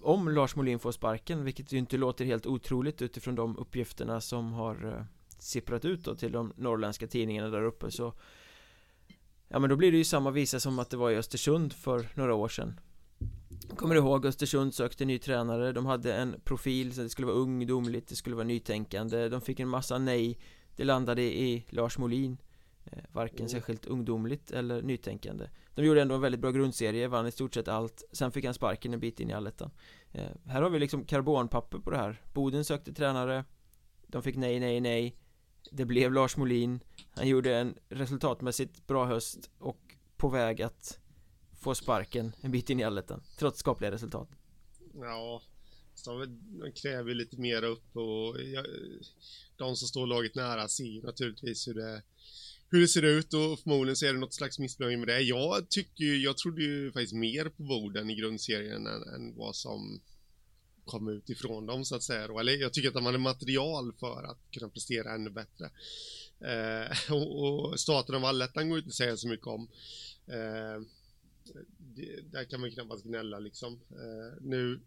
[0.00, 4.52] Om Lars Molin får sparken, vilket ju inte låter helt otroligt utifrån de uppgifterna som
[4.52, 5.04] har eh,
[5.38, 8.14] sipprat ut då till de norrländska tidningarna där uppe så
[9.48, 12.08] Ja men då blir det ju samma visa som att det var i Östersund för
[12.14, 12.80] några år sedan.
[13.76, 17.36] Kommer du ihåg Östersund sökte ny tränare De hade en profil så det skulle vara
[17.36, 20.38] ungdomligt Det skulle vara nytänkande De fick en massa nej.
[20.76, 22.36] Det landade i Lars Molin
[22.84, 23.48] eh, Varken mm.
[23.48, 25.48] särskilt ungdomligt eller nytänkande.
[25.74, 28.04] De gjorde ändå en väldigt bra grundserie Vann i stort sett allt.
[28.12, 29.70] Sen fick han sparken en bit in i allettan.
[30.12, 32.22] Eh, Här har vi liksom karbonpapper på det här.
[32.32, 33.44] Boden sökte tränare.
[34.06, 35.16] De fick nej, nej, nej
[35.70, 39.80] det blev Lars Molin Han gjorde en resultatmässigt bra höst Och
[40.16, 40.98] på väg att
[41.60, 44.28] få sparken en bit in i allettan trots skapliga resultat.
[44.94, 45.42] Ja,
[46.04, 48.66] de, kräver lite mer upp och jag,
[49.56, 52.02] de som står laget nära ser naturligtvis hur det,
[52.70, 55.20] hur det ser ut och förmodligen så är det något slags missnöje med det.
[55.20, 59.56] Jag tycker ju, jag trodde ju faktiskt mer på Boden i grundserien än, än vad
[59.56, 60.00] som
[60.84, 62.38] kom ut ifrån dem så att säga då.
[62.38, 65.70] Eller jag tycker att de hade material för att kunna prestera ännu bättre.
[66.40, 69.68] Eh, och, och starten av allettan går inte att säga så mycket om.
[70.26, 70.82] Eh,
[71.78, 73.72] det, där kan man knappast gnälla liksom.
[73.90, 74.80] Eh, nu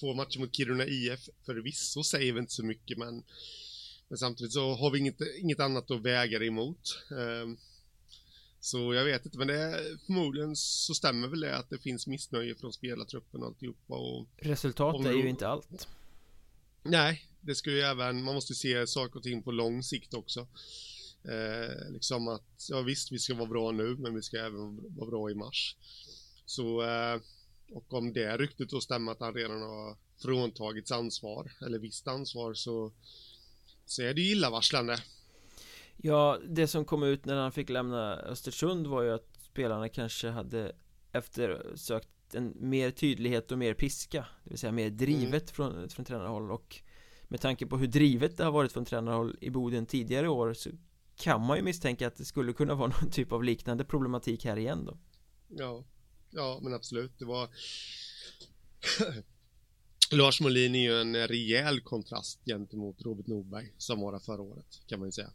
[0.00, 3.22] två matcher mot Kiruna IF förvisso säger vi inte så mycket men,
[4.08, 7.04] men samtidigt så har vi inget, inget annat att väga det emot.
[7.10, 7.58] Eh,
[8.66, 12.06] så jag vet inte, men det är, förmodligen så stämmer väl det att det finns
[12.06, 15.88] missnöje från spelartruppen och alltihopa och Resultat är ju inte allt.
[16.82, 20.40] Nej, det ska ju även, man måste se saker och ting på lång sikt också.
[21.24, 25.10] Eh, Liksom att, ja visst vi ska vara bra nu men vi ska även vara
[25.10, 25.76] bra i mars.
[26.46, 27.20] Så eh,
[27.72, 32.54] Och om det ryktet då stämmer att han redan har fråntagits ansvar eller visst ansvar
[32.54, 32.92] så
[33.86, 34.98] Så är det ju illavarslande
[35.96, 40.28] Ja, det som kom ut när han fick lämna Östersund var ju att spelarna kanske
[40.28, 40.72] hade
[41.12, 45.46] eftersökt en mer tydlighet och mer piska Det vill säga mer drivet mm.
[45.54, 46.50] från, från tränarhåll.
[46.50, 46.80] Och
[47.28, 50.70] Med tanke på hur drivet det har varit från tränarhåll i Boden tidigare år så
[51.16, 54.56] Kan man ju misstänka att det skulle kunna vara någon typ av liknande problematik här
[54.56, 54.98] igen då.
[55.48, 55.84] Ja.
[56.30, 57.18] Ja men absolut.
[57.18, 57.48] Det var
[60.12, 64.98] Lars Molin är ju en rejäl kontrast gentemot Robert Norberg som var förra året kan
[64.98, 65.30] man ju säga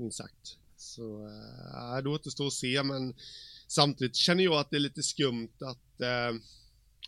[0.00, 0.58] minst sagt.
[0.76, 3.14] Så äh, det återstår att se, men
[3.66, 6.40] samtidigt känner jag att det är lite skumt att äh,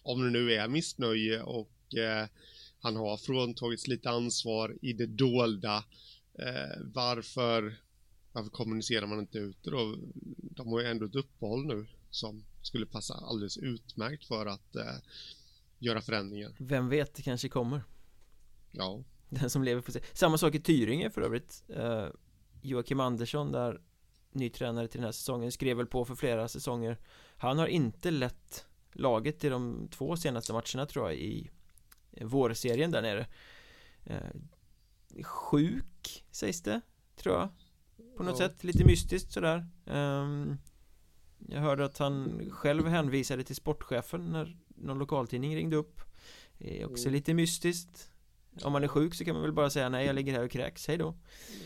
[0.03, 2.27] om det nu är missnöje och äh,
[2.81, 5.85] han har fråntagits lite ansvar i det dolda.
[6.39, 7.81] Äh, varför,
[8.33, 9.97] varför kommunicerar man inte ut då?
[10.41, 14.77] De har ju ändå ett uppehåll nu som skulle passa alldeles utmärkt för att
[15.79, 16.55] göra förändringar.
[16.59, 17.83] Vem vet, det kanske kommer.
[18.73, 19.05] Ja.
[19.29, 20.01] Den som lever får se.
[20.13, 21.63] Samma sak i Tyringe för övrigt.
[22.63, 23.81] Joakim Andersson där
[24.35, 26.99] Ny tränare till den här säsongen skrev väl på för flera säsonger.
[27.37, 31.51] Han har inte lett laget i de två senaste matcherna tror jag i
[32.21, 33.27] vårserien där nere.
[34.05, 36.81] Eh, Sjuk sägs det
[37.17, 37.49] Tror jag.
[38.17, 38.49] På något ja.
[38.49, 39.67] sätt lite mystiskt sådär.
[39.85, 40.59] Um,
[41.49, 46.01] Jag hörde att han själv hänvisade till sportchefen när någon lokaltidning ringde upp.
[46.59, 47.15] Är också mm.
[47.15, 48.12] lite mystiskt
[48.63, 50.51] om man är sjuk så kan man väl bara säga nej jag ligger här och
[50.51, 51.15] kräks, hej då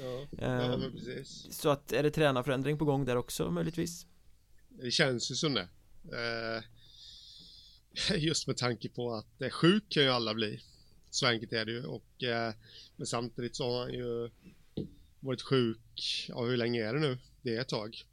[0.00, 4.06] Ja, ja ehm, men precis Så att är det tränarförändring på gång där också möjligtvis?
[4.68, 5.68] Det känns ju som det
[6.12, 6.62] eh,
[8.18, 10.62] Just med tanke på att eh, sjuk kan ju alla bli
[11.10, 12.54] Så enkelt är det ju och eh,
[12.96, 14.30] Men samtidigt så har han ju
[15.20, 17.18] Varit sjuk, ja hur länge är det nu?
[17.42, 18.04] Det är ett tag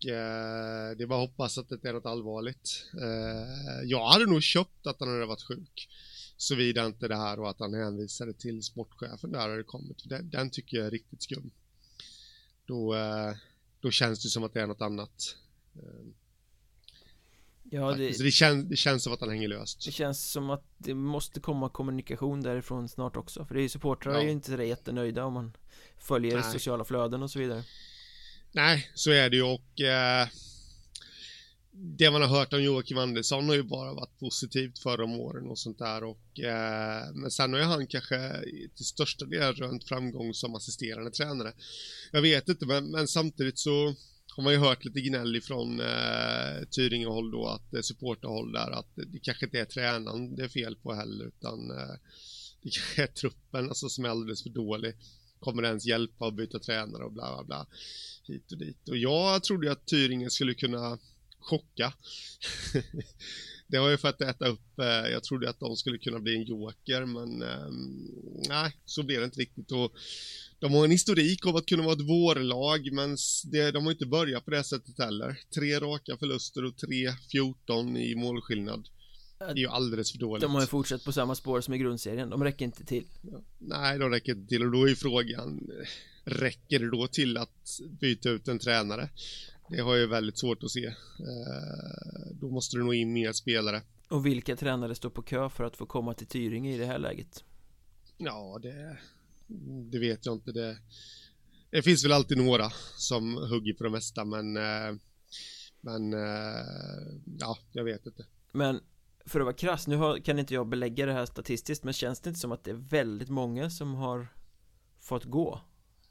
[0.00, 2.86] och eh, det är bara att hoppas att det är något allvarligt.
[2.94, 5.88] Eh, jag hade nog köpt att han hade varit sjuk.
[6.40, 10.02] Såvida inte det här och att han hänvisade till sportchefen där det kommit.
[10.08, 11.50] Den, den tycker jag är riktigt skum.
[12.66, 13.34] Då, eh,
[13.80, 15.36] då känns det som att det är något annat.
[15.76, 16.06] Eh,
[17.70, 19.84] ja, det, det, kän, det känns som att han hänger löst.
[19.84, 23.44] Det känns som att det måste komma kommunikation därifrån snart också.
[23.44, 24.20] För det är ju supportrar ja.
[24.20, 25.52] är ju inte så jättenöjda om man
[25.98, 26.52] följer Nej.
[26.52, 27.64] sociala flöden och så vidare.
[28.52, 30.28] Nej, så är det ju och eh,
[31.72, 35.46] det man har hört om Joakim Andersson har ju bara varit positivt för om åren
[35.46, 38.44] och sånt där och eh, men sen har ju han kanske
[38.76, 41.52] till största del rönt framgång som assisterande tränare.
[42.12, 43.94] Jag vet inte men, men samtidigt så
[44.36, 48.88] har man ju hört lite gnäll ifrån eh, Tyringehåll då att eh, supporterhåll där att
[48.94, 51.94] det kanske inte är tränaren det är fel på heller utan eh,
[52.62, 54.94] det kanske är truppen alltså som är alldeles för dålig.
[55.40, 57.66] Kommer det ens hjälpa att byta tränare och bla bla bla
[58.26, 60.98] hit och dit och jag trodde ju att Tyringen skulle kunna
[61.40, 61.92] chocka.
[63.66, 66.36] det var ju för att äta upp, eh, jag trodde att de skulle kunna bli
[66.36, 67.70] en joker men eh,
[68.48, 69.92] nej, så blev det inte riktigt och
[70.58, 74.06] de har en historik av att kunna vara ett vårlag men det, de har inte
[74.06, 75.40] börjat på det sättet heller.
[75.54, 78.88] Tre raka förluster och tre 14 i målskillnad.
[79.38, 80.42] Det är ju alldeles för dåligt.
[80.42, 83.04] De har ju fortsatt på samma spår som i grundserien, de räcker inte till.
[83.22, 83.42] Ja.
[83.58, 85.70] Nej, de räcker inte till och då är frågan
[86.24, 89.08] Räcker det då till att byta ut en tränare?
[89.70, 90.86] Det har jag väldigt svårt att se.
[90.86, 90.94] Eh,
[92.40, 93.82] då måste det nog in mer spelare.
[94.08, 96.98] Och vilka tränare står på kö för att få komma till Tyringe i det här
[96.98, 97.44] läget?
[98.18, 98.98] Ja, det,
[99.90, 100.52] det vet jag inte.
[100.52, 100.78] Det,
[101.70, 105.00] det finns väl alltid några som hugger på det mesta, men eh,
[105.80, 108.26] men eh, ja, jag vet inte.
[108.52, 108.80] Men
[109.26, 112.20] för att vara krass, nu har, kan inte jag belägga det här statistiskt, men känns
[112.20, 114.26] det inte som att det är väldigt många som har
[115.00, 115.60] fått gå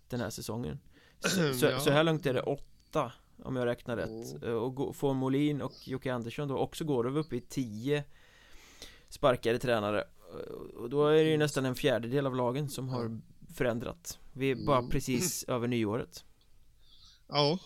[0.10, 0.80] den här säsongen?
[1.20, 1.80] Så, så, ja.
[1.80, 3.12] så här långt är det åtta
[3.44, 4.58] om jag räknar rätt mm.
[4.58, 8.04] Och få Molin och Jocke Andersson då också går över upp i 10
[9.10, 10.04] Sparkade tränare
[10.78, 13.20] Och då är det ju nästan en fjärdedel av lagen som har
[13.56, 14.90] förändrat Vi är bara mm.
[14.90, 16.26] precis över nyåret
[17.28, 17.60] Ja.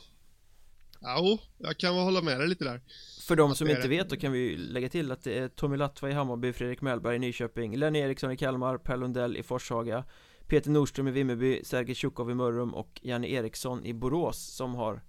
[0.99, 2.81] Ja, jag kan väl hålla med dig lite där.
[3.21, 6.09] För de som inte vet då kan vi lägga till att det är Tommy Latva
[6.09, 10.03] i Hammarby, Fredrik Mellberg i Nyköping, Lenny Eriksson i Kalmar, Per Lundell i Forshaga,
[10.47, 15.01] Peter Nordström i Vimmerby, Sergej Tjukov i Mörrum och Janne Eriksson i Borås som har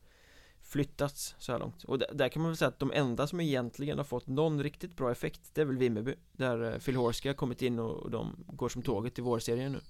[0.74, 1.84] flyttats så här långt.
[1.84, 4.96] Och där kan man väl säga att de enda som egentligen har fått någon riktigt
[4.96, 6.14] bra effekt det är väl Vimmerby.
[6.32, 9.80] Där eh, Phil Horsky har kommit in och de går som tåget i vårserien nu.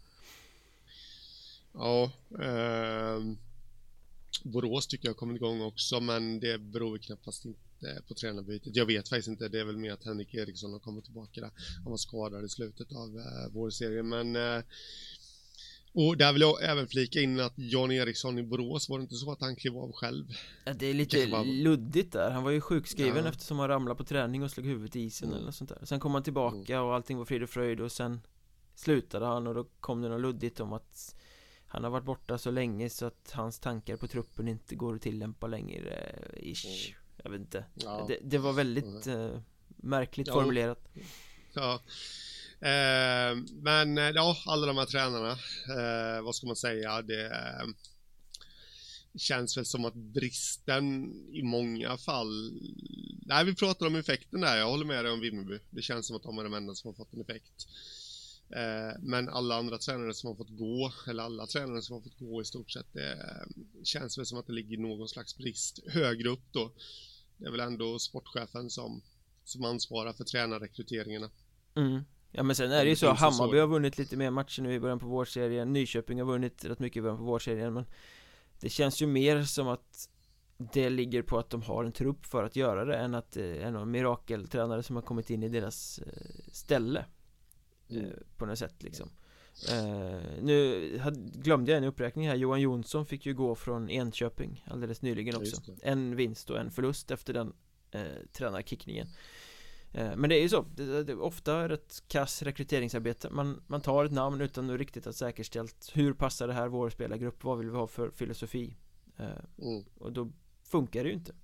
[1.73, 2.13] Ja
[2.43, 3.21] eh,
[4.43, 8.77] Borås tycker jag har kommit igång också men det beror knappast inte på tränarbytet.
[8.77, 11.51] Jag vet faktiskt inte, det är väl mer att Henrik Eriksson har kommit tillbaka där.
[11.83, 14.63] Han var skadad i slutet av eh, vårserien men eh,
[15.97, 19.15] och där vill jag även flika in att Jan Eriksson i Borås, var det inte
[19.15, 20.27] så att han klev av själv?
[20.65, 21.45] Ja, det är lite var...
[21.45, 23.31] luddigt där, han var ju sjukskriven ja.
[23.31, 25.37] eftersom han ramlade på träning och slog huvudet i isen mm.
[25.37, 26.87] eller något sånt där Sen kom han tillbaka mm.
[26.87, 28.21] och allting var frid och fröjd och sen
[28.75, 31.17] slutade han och då kom det något luddigt om att
[31.67, 35.03] han har varit borta så länge så att hans tankar på truppen inte går att
[35.03, 37.01] tillämpa längre ish mm.
[37.23, 38.05] Jag vet inte ja.
[38.09, 39.21] det, det, var väldigt mm.
[39.21, 39.41] eh,
[39.77, 40.89] märkligt formulerat
[41.53, 41.81] Ja
[42.65, 45.31] Eh, men eh, ja, alla de här tränarna,
[45.69, 47.67] eh, vad ska man säga, det eh,
[49.19, 52.61] känns väl som att bristen i många fall,
[53.27, 56.17] nej vi pratar om effekten där, jag håller med dig om Vimmerby, det känns som
[56.17, 57.67] att de är de enda som har fått en effekt.
[58.51, 62.19] Eh, men alla andra tränare som har fått gå, eller alla tränare som har fått
[62.19, 65.79] gå i stort sett, det eh, känns väl som att det ligger någon slags brist
[65.87, 66.73] högre upp då.
[67.37, 69.03] Det är väl ändå sportchefen som,
[69.45, 71.31] som ansvarar för tränarrekryteringarna.
[71.77, 72.05] Mm.
[72.37, 74.81] Ja men sen är det ju så, Hammarby har vunnit lite mer matcher nu i
[74.81, 75.73] början på vårserien.
[75.73, 77.85] Nyköping har vunnit rätt mycket i början på vårserien men
[78.61, 80.09] Det känns ju mer som att
[80.57, 83.63] Det ligger på att de har en trupp för att göra det än att det
[83.63, 87.05] är någon mirakeltränare som har kommit in i deras eh, ställe
[87.91, 88.05] mm.
[88.05, 89.11] Eh, på något sätt liksom.
[89.73, 91.01] Uh, nu
[91.35, 92.35] glömde jag en uppräkning här.
[92.35, 95.63] Johan Jonsson fick ju gå från Enköping alldeles nyligen också.
[95.83, 97.53] En vinst och en förlust efter den
[97.95, 98.01] uh,
[98.33, 99.07] tränarkickningen.
[99.07, 99.13] Eh,
[99.95, 104.13] men det är ju så, det är ofta rätt kass rekryteringsarbete man, man tar ett
[104.13, 107.45] namn utan att riktigt ha säkerställt Hur passar det här vår spelargrupp?
[107.45, 108.77] Vad vill vi ha för filosofi?
[109.19, 109.27] Eh,
[109.59, 109.85] mm.
[109.95, 110.33] Och då
[110.65, 111.35] funkar det ju inte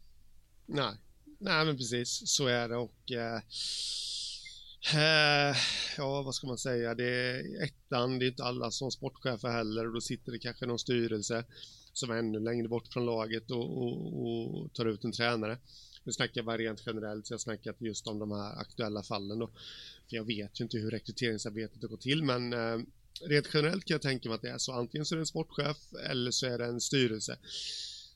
[0.66, 0.94] Nej,
[1.38, 3.40] nej men precis så är det och eh,
[4.94, 5.57] eh,
[5.96, 6.94] Ja, vad ska man säga?
[6.94, 10.66] Det är ettan, det är inte alla som sportchefer heller och då sitter det kanske
[10.66, 11.44] någon styrelse
[11.92, 15.59] som är ännu längre bort från laget och, och, och tar ut en tränare
[16.05, 19.38] nu snackar jag bara rent generellt, så jag snackar just om de här aktuella fallen
[19.38, 19.46] då.
[20.09, 22.78] För jag vet ju inte hur rekryteringsarbetet går till, men eh,
[23.20, 24.72] rent generellt kan jag tänka mig att det är så.
[24.72, 25.76] Antingen så är det en sportchef
[26.11, 27.38] eller så är det en styrelse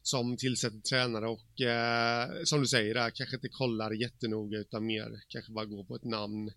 [0.03, 5.21] som tillsätter tränare och eh, som du säger där, kanske inte kollar jättenoga utan mer
[5.29, 6.51] kanske bara går på ett namn.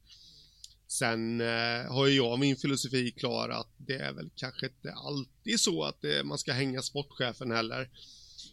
[0.88, 5.59] Sen eh, har ju jag min filosofi klar att det är väl kanske inte alltid
[5.59, 7.89] så att eh, man ska hänga sportchefen heller.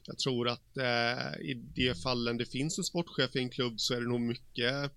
[0.07, 3.95] Jag tror att eh, i de fallen det finns en sportchef i en klubb så
[3.95, 4.93] är det nog mycket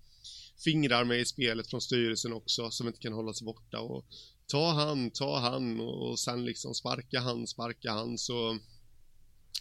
[0.64, 4.06] fingrar med i spelet från styrelsen också som inte kan hålla sig borta och
[4.46, 8.58] ta han, ta han och, och sen liksom sparka han, sparka han så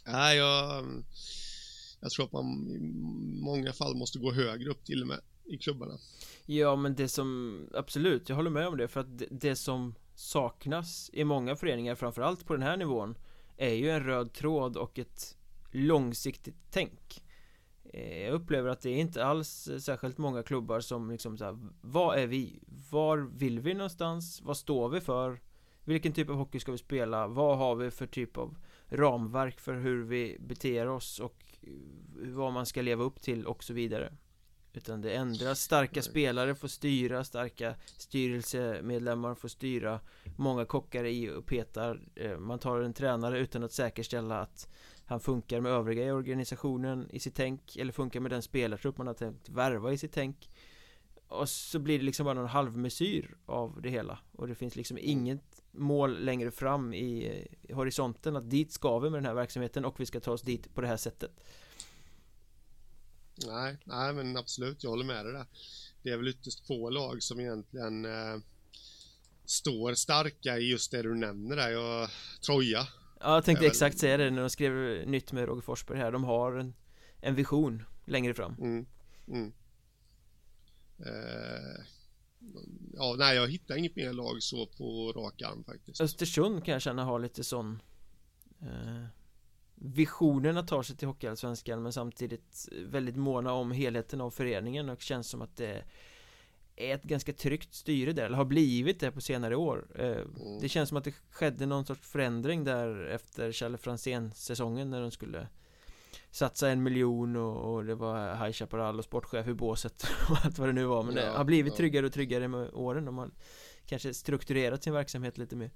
[0.05, 0.85] nej, jag,
[1.99, 2.79] jag tror att man i
[3.41, 5.97] många fall måste gå högre upp till och med i klubbarna.
[6.45, 9.95] Ja, men det som absolut, jag håller med om det för att det, det som
[10.15, 13.17] saknas i många föreningar, framförallt på den här nivån
[13.57, 15.36] är ju en röd tråd och ett
[15.77, 17.23] långsiktigt tänk
[17.83, 21.57] eh, Jag upplever att det är inte alls särskilt många klubbar som liksom så här,
[21.81, 22.59] Vad är vi?
[22.91, 24.41] Var vill vi någonstans?
[24.41, 25.39] Vad står vi för?
[25.83, 27.27] Vilken typ av hockey ska vi spela?
[27.27, 28.57] Vad har vi för typ av
[28.89, 31.69] ramverk för hur vi beter oss och eh,
[32.29, 34.13] vad man ska leva upp till och så vidare
[34.77, 39.99] utan det ändras, starka spelare får styra, starka styrelsemedlemmar får styra
[40.35, 44.69] Många kockar i och petar eh, Man tar en tränare utan att säkerställa att
[45.07, 49.07] han funkar med övriga i organisationen i sitt tänk Eller funkar med den spelartrupp man
[49.07, 50.49] har tänkt värva i sitt tänk
[51.27, 54.97] Och så blir det liksom bara någon halvmesyr av det hela Och det finns liksom
[55.01, 59.99] inget mål längre fram i horisonten att dit ska vi med den här verksamheten och
[59.99, 61.31] vi ska ta oss dit på det här sättet
[63.45, 65.45] Nej, nej men absolut, jag håller med dig där.
[66.03, 68.37] Det är väl ytterst få lag som egentligen eh,
[69.45, 72.09] står starka i just det du nämner där, jag,
[72.45, 72.87] Troja.
[73.19, 76.23] Ja, jag tänkte exakt säga det när de skrev nytt med Roger Forsberg här, de
[76.23, 76.73] har en,
[77.21, 78.55] en vision längre fram.
[78.59, 78.85] Mm,
[79.27, 79.53] mm.
[80.99, 81.85] Eh,
[82.93, 86.01] ja, nej jag hittar inget mer lag så på rak arm faktiskt.
[86.01, 87.81] Östersund kan jag känna har lite sån
[88.61, 89.05] eh,
[89.75, 95.01] visionen att ta sig till Hockeyallsvenskan men samtidigt väldigt måna om helheten av föreningen och
[95.01, 95.83] känns som att det
[96.77, 100.59] är ett ganska tryggt styre där, eller har blivit det på senare år eh, Mm.
[100.61, 105.01] Det känns som att det skedde någon sorts förändring där efter Challe Franzén säsongen när
[105.01, 105.47] de skulle
[106.31, 110.57] Satsa en miljon och, och det var High Chaparral och sportchef i båset och allt
[110.57, 111.77] vad det nu var Men det Ja, har blivit ja.
[111.77, 113.31] tryggare och tryggare med åren De har
[113.85, 115.71] kanske strukturerat sin verksamhet lite mer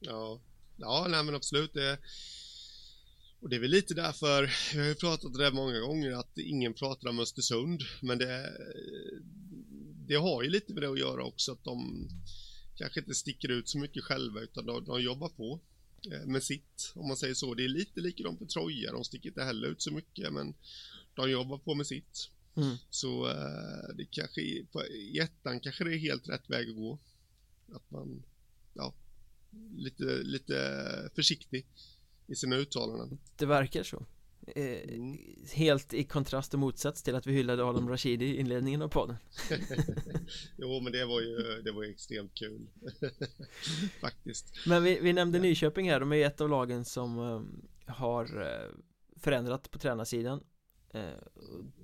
[0.00, 0.40] Ja,
[0.76, 1.74] ja nej men absolut.
[1.74, 1.98] Det,
[3.40, 6.38] och det är väl lite därför, jag har ju pratat det där många gånger, att
[6.38, 7.80] ingen pratar om Östersund.
[8.02, 8.50] Men det,
[10.10, 12.08] det har ju lite med det att göra också, att de
[12.76, 15.60] kanske inte sticker ut så mycket själva, utan de, de jobbar på
[16.12, 17.54] eh, med sitt, om man säger så.
[17.54, 20.54] Det är lite likadant för Troja, de sticker inte heller ut så mycket, men
[21.14, 22.30] de jobbar på med sitt.
[22.56, 22.76] mm.
[22.90, 26.76] Så eh, det kanske, är- på, i ettan kanske det är helt rätt väg att
[26.76, 26.98] gå.
[27.72, 28.22] Att man,
[28.74, 28.94] ja,
[29.76, 31.66] lite, lite försiktig
[32.26, 33.18] i sina uttalanden.
[33.36, 34.06] Det verkar så
[34.46, 35.18] eh, Mm.
[35.52, 39.16] Helt i kontrast och motsats till att vi hyllade Adam Rashidi i inledningen av podden
[40.56, 42.66] Jo, men det var ju, det var ju extremt kul.
[44.00, 44.52] Faktiskt.
[44.66, 48.42] Men vi, vi nämnde Nyköping här, de är ju ett av lagen som eh, har
[48.42, 48.68] eh,
[49.16, 50.42] förändrat på tränarsidan
[50.94, 51.02] eh,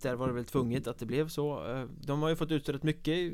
[0.03, 2.73] Där var det väl tvunget att det blev så eh, De har ju fått utstå
[2.73, 3.33] rätt mycket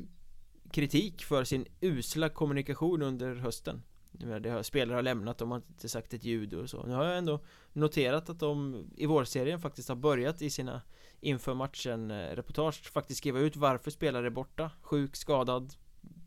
[0.72, 5.88] kritik för sin usla kommunikation under hösten det har, Spelare har lämnat, de har inte
[5.88, 6.82] sagt ett ljud och så.
[6.86, 7.40] Nu har jag ändå
[7.72, 10.82] noterat att de i vårserien faktiskt har börjat i sina
[11.20, 14.70] inför matchen eh, reportage faktiskt skriva ut varför spelare är borta.
[14.82, 15.74] Sjuk, skadad,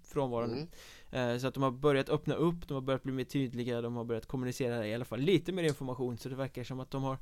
[0.03, 0.55] frånvarande
[1.11, 1.31] Mm.
[1.33, 3.95] Eh, Så att de har börjat öppna upp, de har börjat bli mer tydliga, de
[3.95, 6.17] har börjat kommunicera i alla fall lite mer information.
[6.17, 7.17] Så det verkar som att de har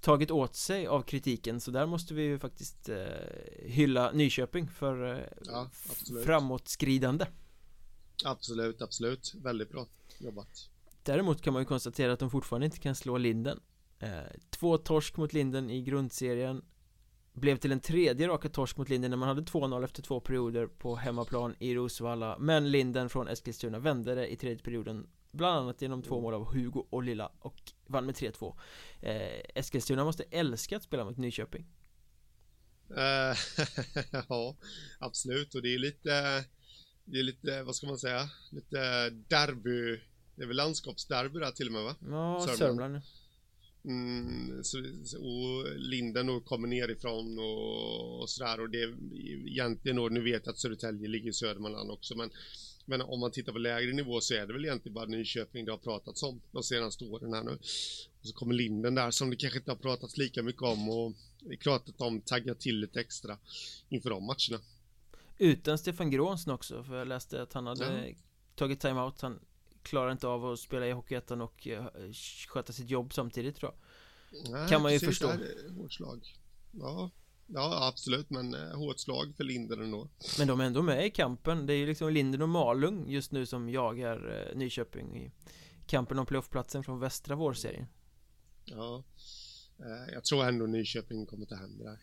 [0.00, 1.60] tagit åt sig av kritiken.
[1.60, 2.96] Så där måste vi ju faktiskt eh,
[3.66, 5.70] hylla Nyköping för eh, Ja,
[6.24, 7.26] framåtskridande
[8.24, 9.34] Absolut, absolut.
[9.34, 9.86] Väldigt bra
[10.18, 10.68] jobbat.
[11.02, 13.60] Däremot kan man ju konstatera att de fortfarande inte kan slå Linden
[13.98, 14.20] eh,
[14.50, 16.64] Två torsk mot Linden i grundserien
[17.32, 20.66] Blev till en tredje raka torsk mot Linden när man hade 2-0 efter två perioder
[20.66, 25.82] på hemmaplan i Rosvalla Men Linden från Eskilstuna vände det i tredje perioden Bland annat
[25.82, 28.56] genom två mål av Hugo och Lilla och vann med 3-2
[29.00, 31.66] eh, Eskilstuna måste älska att spela mot Nyköping
[32.96, 33.36] Eh,
[34.28, 34.56] ja,
[34.98, 35.54] absolut.
[35.54, 36.44] Och det är lite,
[37.04, 40.00] det är lite, vad ska man säga, lite derby.
[40.34, 41.96] Det är väl landskapsderby där till och med va?
[42.00, 42.58] Ja, Sörmland.
[42.58, 43.02] Sörmland
[43.84, 44.78] Mm, så,
[45.18, 48.94] och Linden då kommer nerifrån och, och sådär och det är
[49.48, 52.30] egentligen då, nu vet jag att Södertälje ligger i Södermanland också men
[52.86, 55.70] men om man tittar på lägre nivå så är det väl egentligen bara Nyköping det
[55.70, 57.50] har pratats om de senaste åren här nu.
[58.20, 61.12] Och så kommer Linden där som det kanske inte har pratats lika mycket om och
[61.40, 63.38] det är klart att de taggar till lite extra
[63.88, 64.64] inför de matcherna.
[65.42, 68.14] Utan Stefan Grånsson också för jag läste att han hade Ja.
[68.54, 69.40] tagit timeout Han
[69.82, 71.84] klarar inte av att spela i Hockeyettan och eh,
[72.48, 73.78] sköta sitt jobb samtidigt tror jag
[74.52, 75.44] Nej, Kan man ju precis, förstå.
[75.76, 76.36] Hårt slag.
[76.72, 77.10] Ja,
[77.46, 80.08] ja absolut men eh, hårt slag för Linden ändå.
[80.38, 83.32] Men de är ändå med i kampen Det är ju liksom Linden och Malung just
[83.32, 85.30] nu som jagar eh, Nyköping i
[85.86, 87.86] kampen om playoffplatsen från västra vårserien
[88.64, 89.04] Ja.
[89.78, 91.98] Eh, Jag tror ändå Nyköping kommer ta hem det där.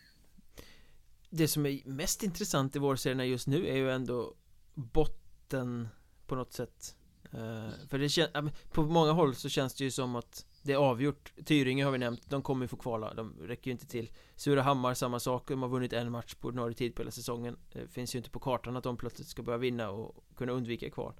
[1.30, 4.34] Det som är mest intressant i vårserierna just nu är ju ändå
[4.74, 5.88] botten
[6.26, 6.96] på något sätt.
[7.24, 8.30] Eh, för det känns,
[8.72, 11.32] på många håll så känns det ju som att det är avgjort.
[11.44, 14.10] Tyringe har vi nämnt, de kommer ju få kvala, de räcker ju inte till.
[14.36, 17.56] Surahammar samma sak, de har vunnit en match på ordinarie tid på hela säsongen.
[17.72, 20.90] Det finns ju inte på kartan att de plötsligt ska börja vinna och kunna undvika
[20.90, 21.14] kval.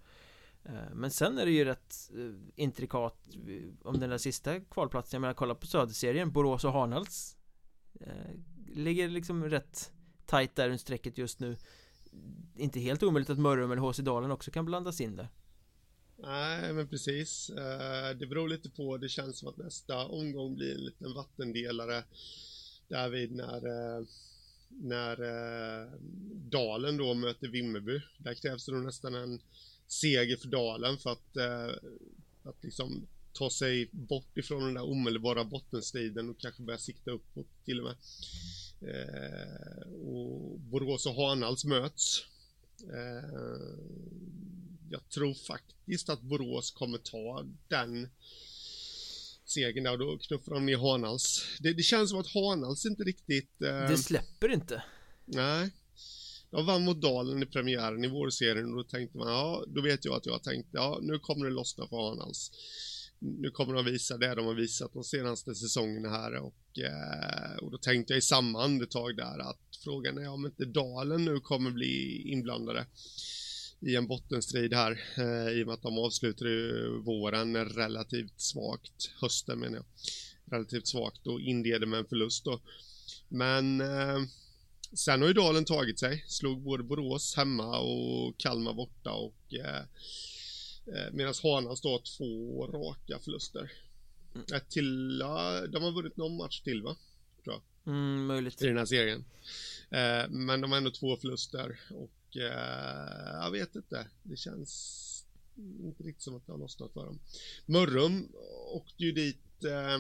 [0.65, 2.11] Eh, men sen är det ju rätt
[2.57, 3.29] intrikat
[3.83, 7.37] om den där sista kvalplatsen, jag menar kolla på söderserien, Borås och Hanhals
[8.75, 9.93] Ligger liksom rätt
[10.31, 11.57] tajt där runt strecket just nu
[12.57, 15.29] Inte helt omöjligt att Mörrum eller HC Dalen också kan blandas in där
[16.23, 17.51] Nej, men precis.
[17.51, 18.97] Eh, det beror lite på.
[18.97, 22.05] Det känns som att nästa omgång blir en liten vattendelare
[22.89, 24.07] därvid när, eh,
[24.69, 25.93] när eh,
[26.51, 28.01] Dalen då möter Vimmerby.
[28.19, 29.41] Där krävs det nog nästan en
[29.87, 31.37] seger för Dalen för att,
[32.43, 37.47] att liksom ta sig bort ifrån den där omedelbara bottenstriden och kanske börja sikta uppåt
[37.65, 37.97] till och med.
[38.83, 42.25] Eh, och Borås och Hanals möts.
[42.83, 43.61] Eh,
[44.91, 48.09] jag tror faktiskt att Borås kommer ta den
[49.45, 51.47] segern där och då knuffar de ner Hanals.
[51.61, 53.63] Det, det känns som att Hanals inte riktigt...
[53.63, 54.83] Eh, Det släpper inte
[55.25, 55.71] nej.
[56.51, 60.05] De vann mot Dalen i premiären i vårserien och då tänkte man, ja, då vet
[60.05, 62.53] jag att jag har tänkt, ja, nu kommer det lossna för Hanals.
[63.23, 64.35] Nu kommer de visa det.
[64.35, 68.65] De har visat de senaste säsongerna här och, eh, och då tänkte jag i samma
[68.65, 72.87] andetag där att frågan är om inte Dalen nu kommer bli inblandade
[73.81, 79.11] i en bottenstrid här eh, i och med att de avslutade ju våren relativt svagt,
[79.21, 79.85] hösten menar jag,
[80.53, 82.61] relativt svagt och inleder med en förlust då.
[83.29, 84.19] Men eh,
[84.93, 89.55] Sen har ju Dalen tagit sig, slog både Borås hemma och Kalmar borta och
[91.13, 93.73] medan Hanans då har två raka förluster.
[94.35, 94.47] Mm.
[94.55, 96.97] Ett till, ja, de har vunnit någon match till va?
[97.45, 97.63] Tror jag.
[97.95, 98.63] Mm, möjligt.
[98.63, 99.25] I den här serien.
[99.91, 104.07] Eh, men de har ändå två förluster och eh, jag vet inte.
[104.23, 105.07] Det känns
[105.57, 107.19] inte riktigt som att det har lossnat för dem.
[107.67, 108.33] Mörrum
[108.73, 109.99] åkte ju dit eh,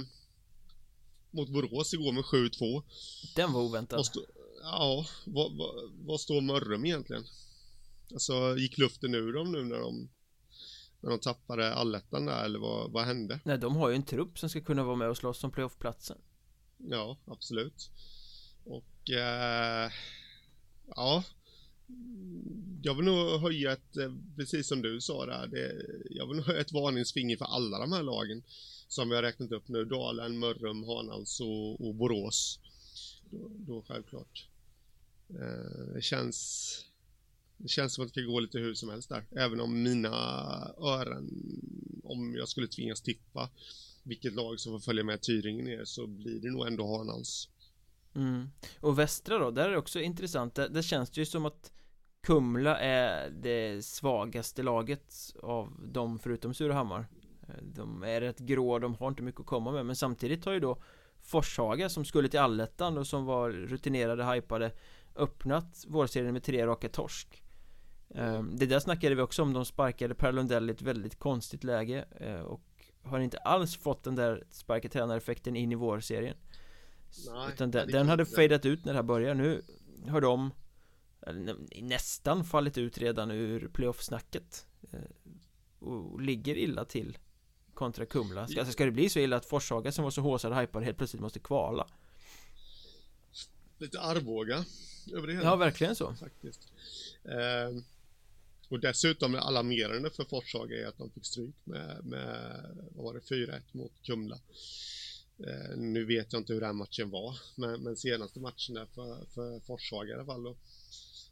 [1.31, 2.83] mot Borås igår med 7-2.
[3.37, 4.07] Den var oväntad.
[4.07, 4.21] Stå,
[4.63, 7.25] ja, vad, vad, vad står Mörrum egentligen?
[8.13, 10.09] Alltså, gick luften ur dem nu när de
[11.01, 13.41] när de tappade allettan där eller vad, vad hände?
[13.45, 16.19] Nej, de har ju en trupp som ska kunna vara med och slåss om playoffplatsen.
[16.77, 17.91] Ja, absolut.
[18.65, 19.91] Och eh,
[20.87, 21.25] ja,
[22.83, 26.47] jag vill nog höja ett, eh, precis som du sa där, det, jag vill nog
[26.47, 28.43] höja ett varningsfinger för alla de här lagen
[28.89, 32.61] som vi har räknat upp nu, Dalen, Mörrum, Hanals och, och Borås.
[33.31, 34.49] Då, då självklart.
[35.31, 36.90] Eh, det känns
[37.63, 39.27] det känns som att det kan gå lite hur som helst där.
[39.37, 40.09] Även om mina
[40.79, 41.31] öron,
[42.05, 43.51] om jag skulle tvingas tippa
[44.03, 47.49] vilket lag som får följa med Tyringen ner så blir det nog ändå Hanals.
[48.15, 48.51] Mm.
[48.81, 50.55] Och Västra då, där är det också intressant.
[50.55, 51.73] Där, det känns ju som att
[52.23, 57.09] Kumla är det svagaste laget av dem förutom Surahammar.
[57.63, 60.61] De är rätt grå, de har inte mycket att komma med men samtidigt har ju
[60.61, 60.83] då
[61.21, 64.73] Forshaga som skulle till allettan och som var rutinerade, hypade
[65.17, 67.43] öppnat vårserien med tre raka torsk
[68.53, 72.05] det där snackade vi också om, de sparkade Per Lundell i ett väldigt konstigt läge
[72.21, 72.63] eh, och
[73.03, 76.37] har inte alls fått den där sparka tränareffekten in i vårserien.
[77.27, 79.63] Nej, Utan den, den hade fejdat ut när det här börjar, nu
[80.09, 80.51] har de
[81.83, 85.01] nästan fallit ut redan ur playoff-snacket eh,
[85.79, 87.19] och ligger illa till
[87.75, 88.47] kontra Kumla.
[88.47, 90.83] Ska, alltså, ska det bli så illa att Forshaga som var så håsad och hypad
[90.83, 91.87] helt plötsligt måste kvala?
[93.79, 94.65] Lite Arboga
[95.13, 95.45] över det hela.
[95.45, 96.15] Ja, verkligen så.
[96.15, 96.73] Faktiskt.
[97.25, 97.83] Eh,
[98.71, 102.61] och dessutom alarmerande för Forshaga är att de fick stryk med, med
[102.95, 104.39] vad var det, 4-1 mot Kumla.
[105.39, 109.27] Eh, nu vet jag inte hur den matchen var, men, men senaste matchen där för,
[109.35, 110.57] för Forshaga i alla fall då,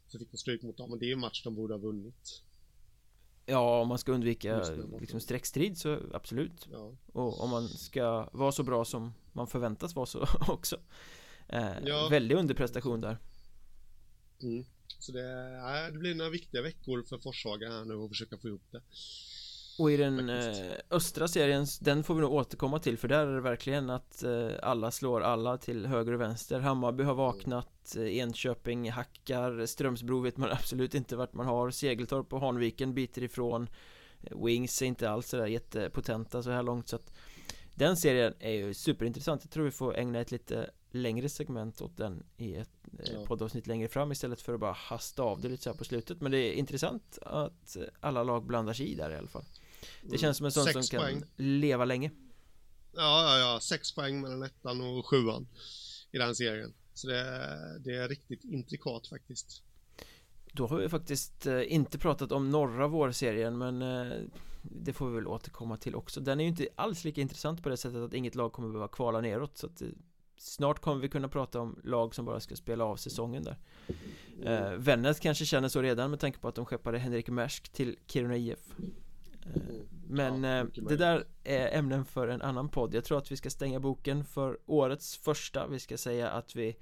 [0.07, 2.43] så fick de stryk mot dem, och det är en match de borde ha vunnit.
[3.45, 4.63] Ja, om man ska undvika
[4.99, 6.67] liksom streckstrid så absolut.
[6.71, 6.95] Ja.
[7.13, 10.77] Och om man ska vara så bra som man förväntas vara så också.
[11.47, 12.07] Eh, ja.
[12.11, 13.17] Väldig underprestation där.
[14.41, 14.65] Mm.
[14.99, 18.47] Så det, ja, det blir några viktiga veckor för Forshaga här nu och försöka få
[18.47, 18.81] ihop det.
[19.79, 23.35] Och i den eh, östra serien, den får vi nog återkomma till för där är
[23.35, 26.59] det verkligen att eh, alla slår alla till höger och vänster.
[26.59, 31.71] Hammarby har vaknat, eh, Enköping hackar, Strömsbro vet man absolut inte vart man har.
[31.71, 33.69] Segeltorp och Hanviken biter ifrån.
[34.45, 37.13] Wings är inte alls sådär jättepotenta så här långt så att
[37.75, 41.97] Den serien är ju superintressant, jag tror vi får ägna ett lite längre segment åt
[41.97, 42.69] den i ett
[42.99, 43.25] eh, ja.
[43.25, 46.21] poddavsnitt längre fram istället för att bara hasta av det lite så här på slutet.
[46.21, 49.45] Men det är intressant att alla lag blandar sig i där i alla fall.
[50.01, 50.17] Det mm.
[50.17, 52.11] känns som en sån som kan leva länge.
[52.95, 55.47] Ja, ja, ja, sex poäng mellan ettan och sjuan
[56.11, 56.73] i den serien.
[56.93, 59.63] Så det, det är riktigt intrikat faktiskt.
[60.53, 64.17] Då har vi faktiskt eh, inte pratat om norra vårserien men eh,
[64.61, 66.21] det får vi väl återkomma till också.
[66.21, 68.87] Den är ju inte alls lika intressant på det sättet att inget lag kommer behöva
[68.87, 69.81] kvala neråt så att
[70.41, 73.57] Snart kommer vi kunna prata om lag som bara ska spela av säsongen där.
[74.43, 77.97] Eh, Vännäs kanske känner så redan med tanke på att de skeppade Henrik Mersk till
[78.07, 79.61] Kiruna IF eh,
[80.07, 82.95] Men ja, eh, det där är ämnen för en annan podd.
[82.95, 85.67] Jag tror att vi ska stänga boken för årets första.
[85.67, 86.75] Vi ska säga att vi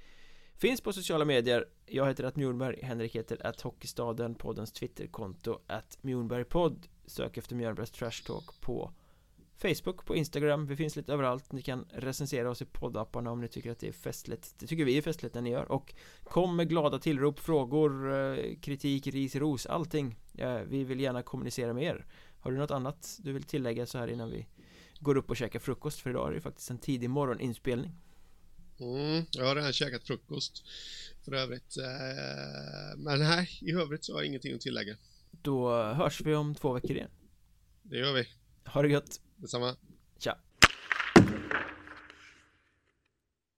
[0.57, 1.65] Finns på sociala medier.
[1.85, 4.35] Jag heter att Mjornberg Henrik heter att Hockeystaden.
[4.35, 8.91] Poddens Twitterkonto att Mjornbergpodd Sök efter Mjörnbergs Trash Talk på
[9.57, 11.51] Facebook, på Instagram, vi finns lite överallt.
[11.51, 14.59] Ni kan recensera oss i poddapparna om ni tycker att det är festligt.
[14.59, 15.71] Det tycker vi är festligt när ni gör.
[15.71, 15.93] Och
[16.23, 20.15] Kom med glada tillrop, frågor, eh, kritik, ris, ros, allting.
[20.65, 22.05] Vi vill gärna kommunicera med er.
[22.39, 24.47] Har du något annat du vill tillägga så här innan vi
[24.99, 25.99] Går upp och käkar frukost?
[25.99, 27.91] För idag är det faktiskt en tidig morgoninspelning.
[28.79, 30.63] Mm, jag har redan käkat frukost.
[31.25, 34.95] För övrigt eh, Men nej, i övrigt så har jag ingenting att tillägga.
[35.31, 37.11] Då hörs vi om två veckor igen.
[37.83, 38.27] Det gör vi.
[38.65, 39.77] Ha det gött 様。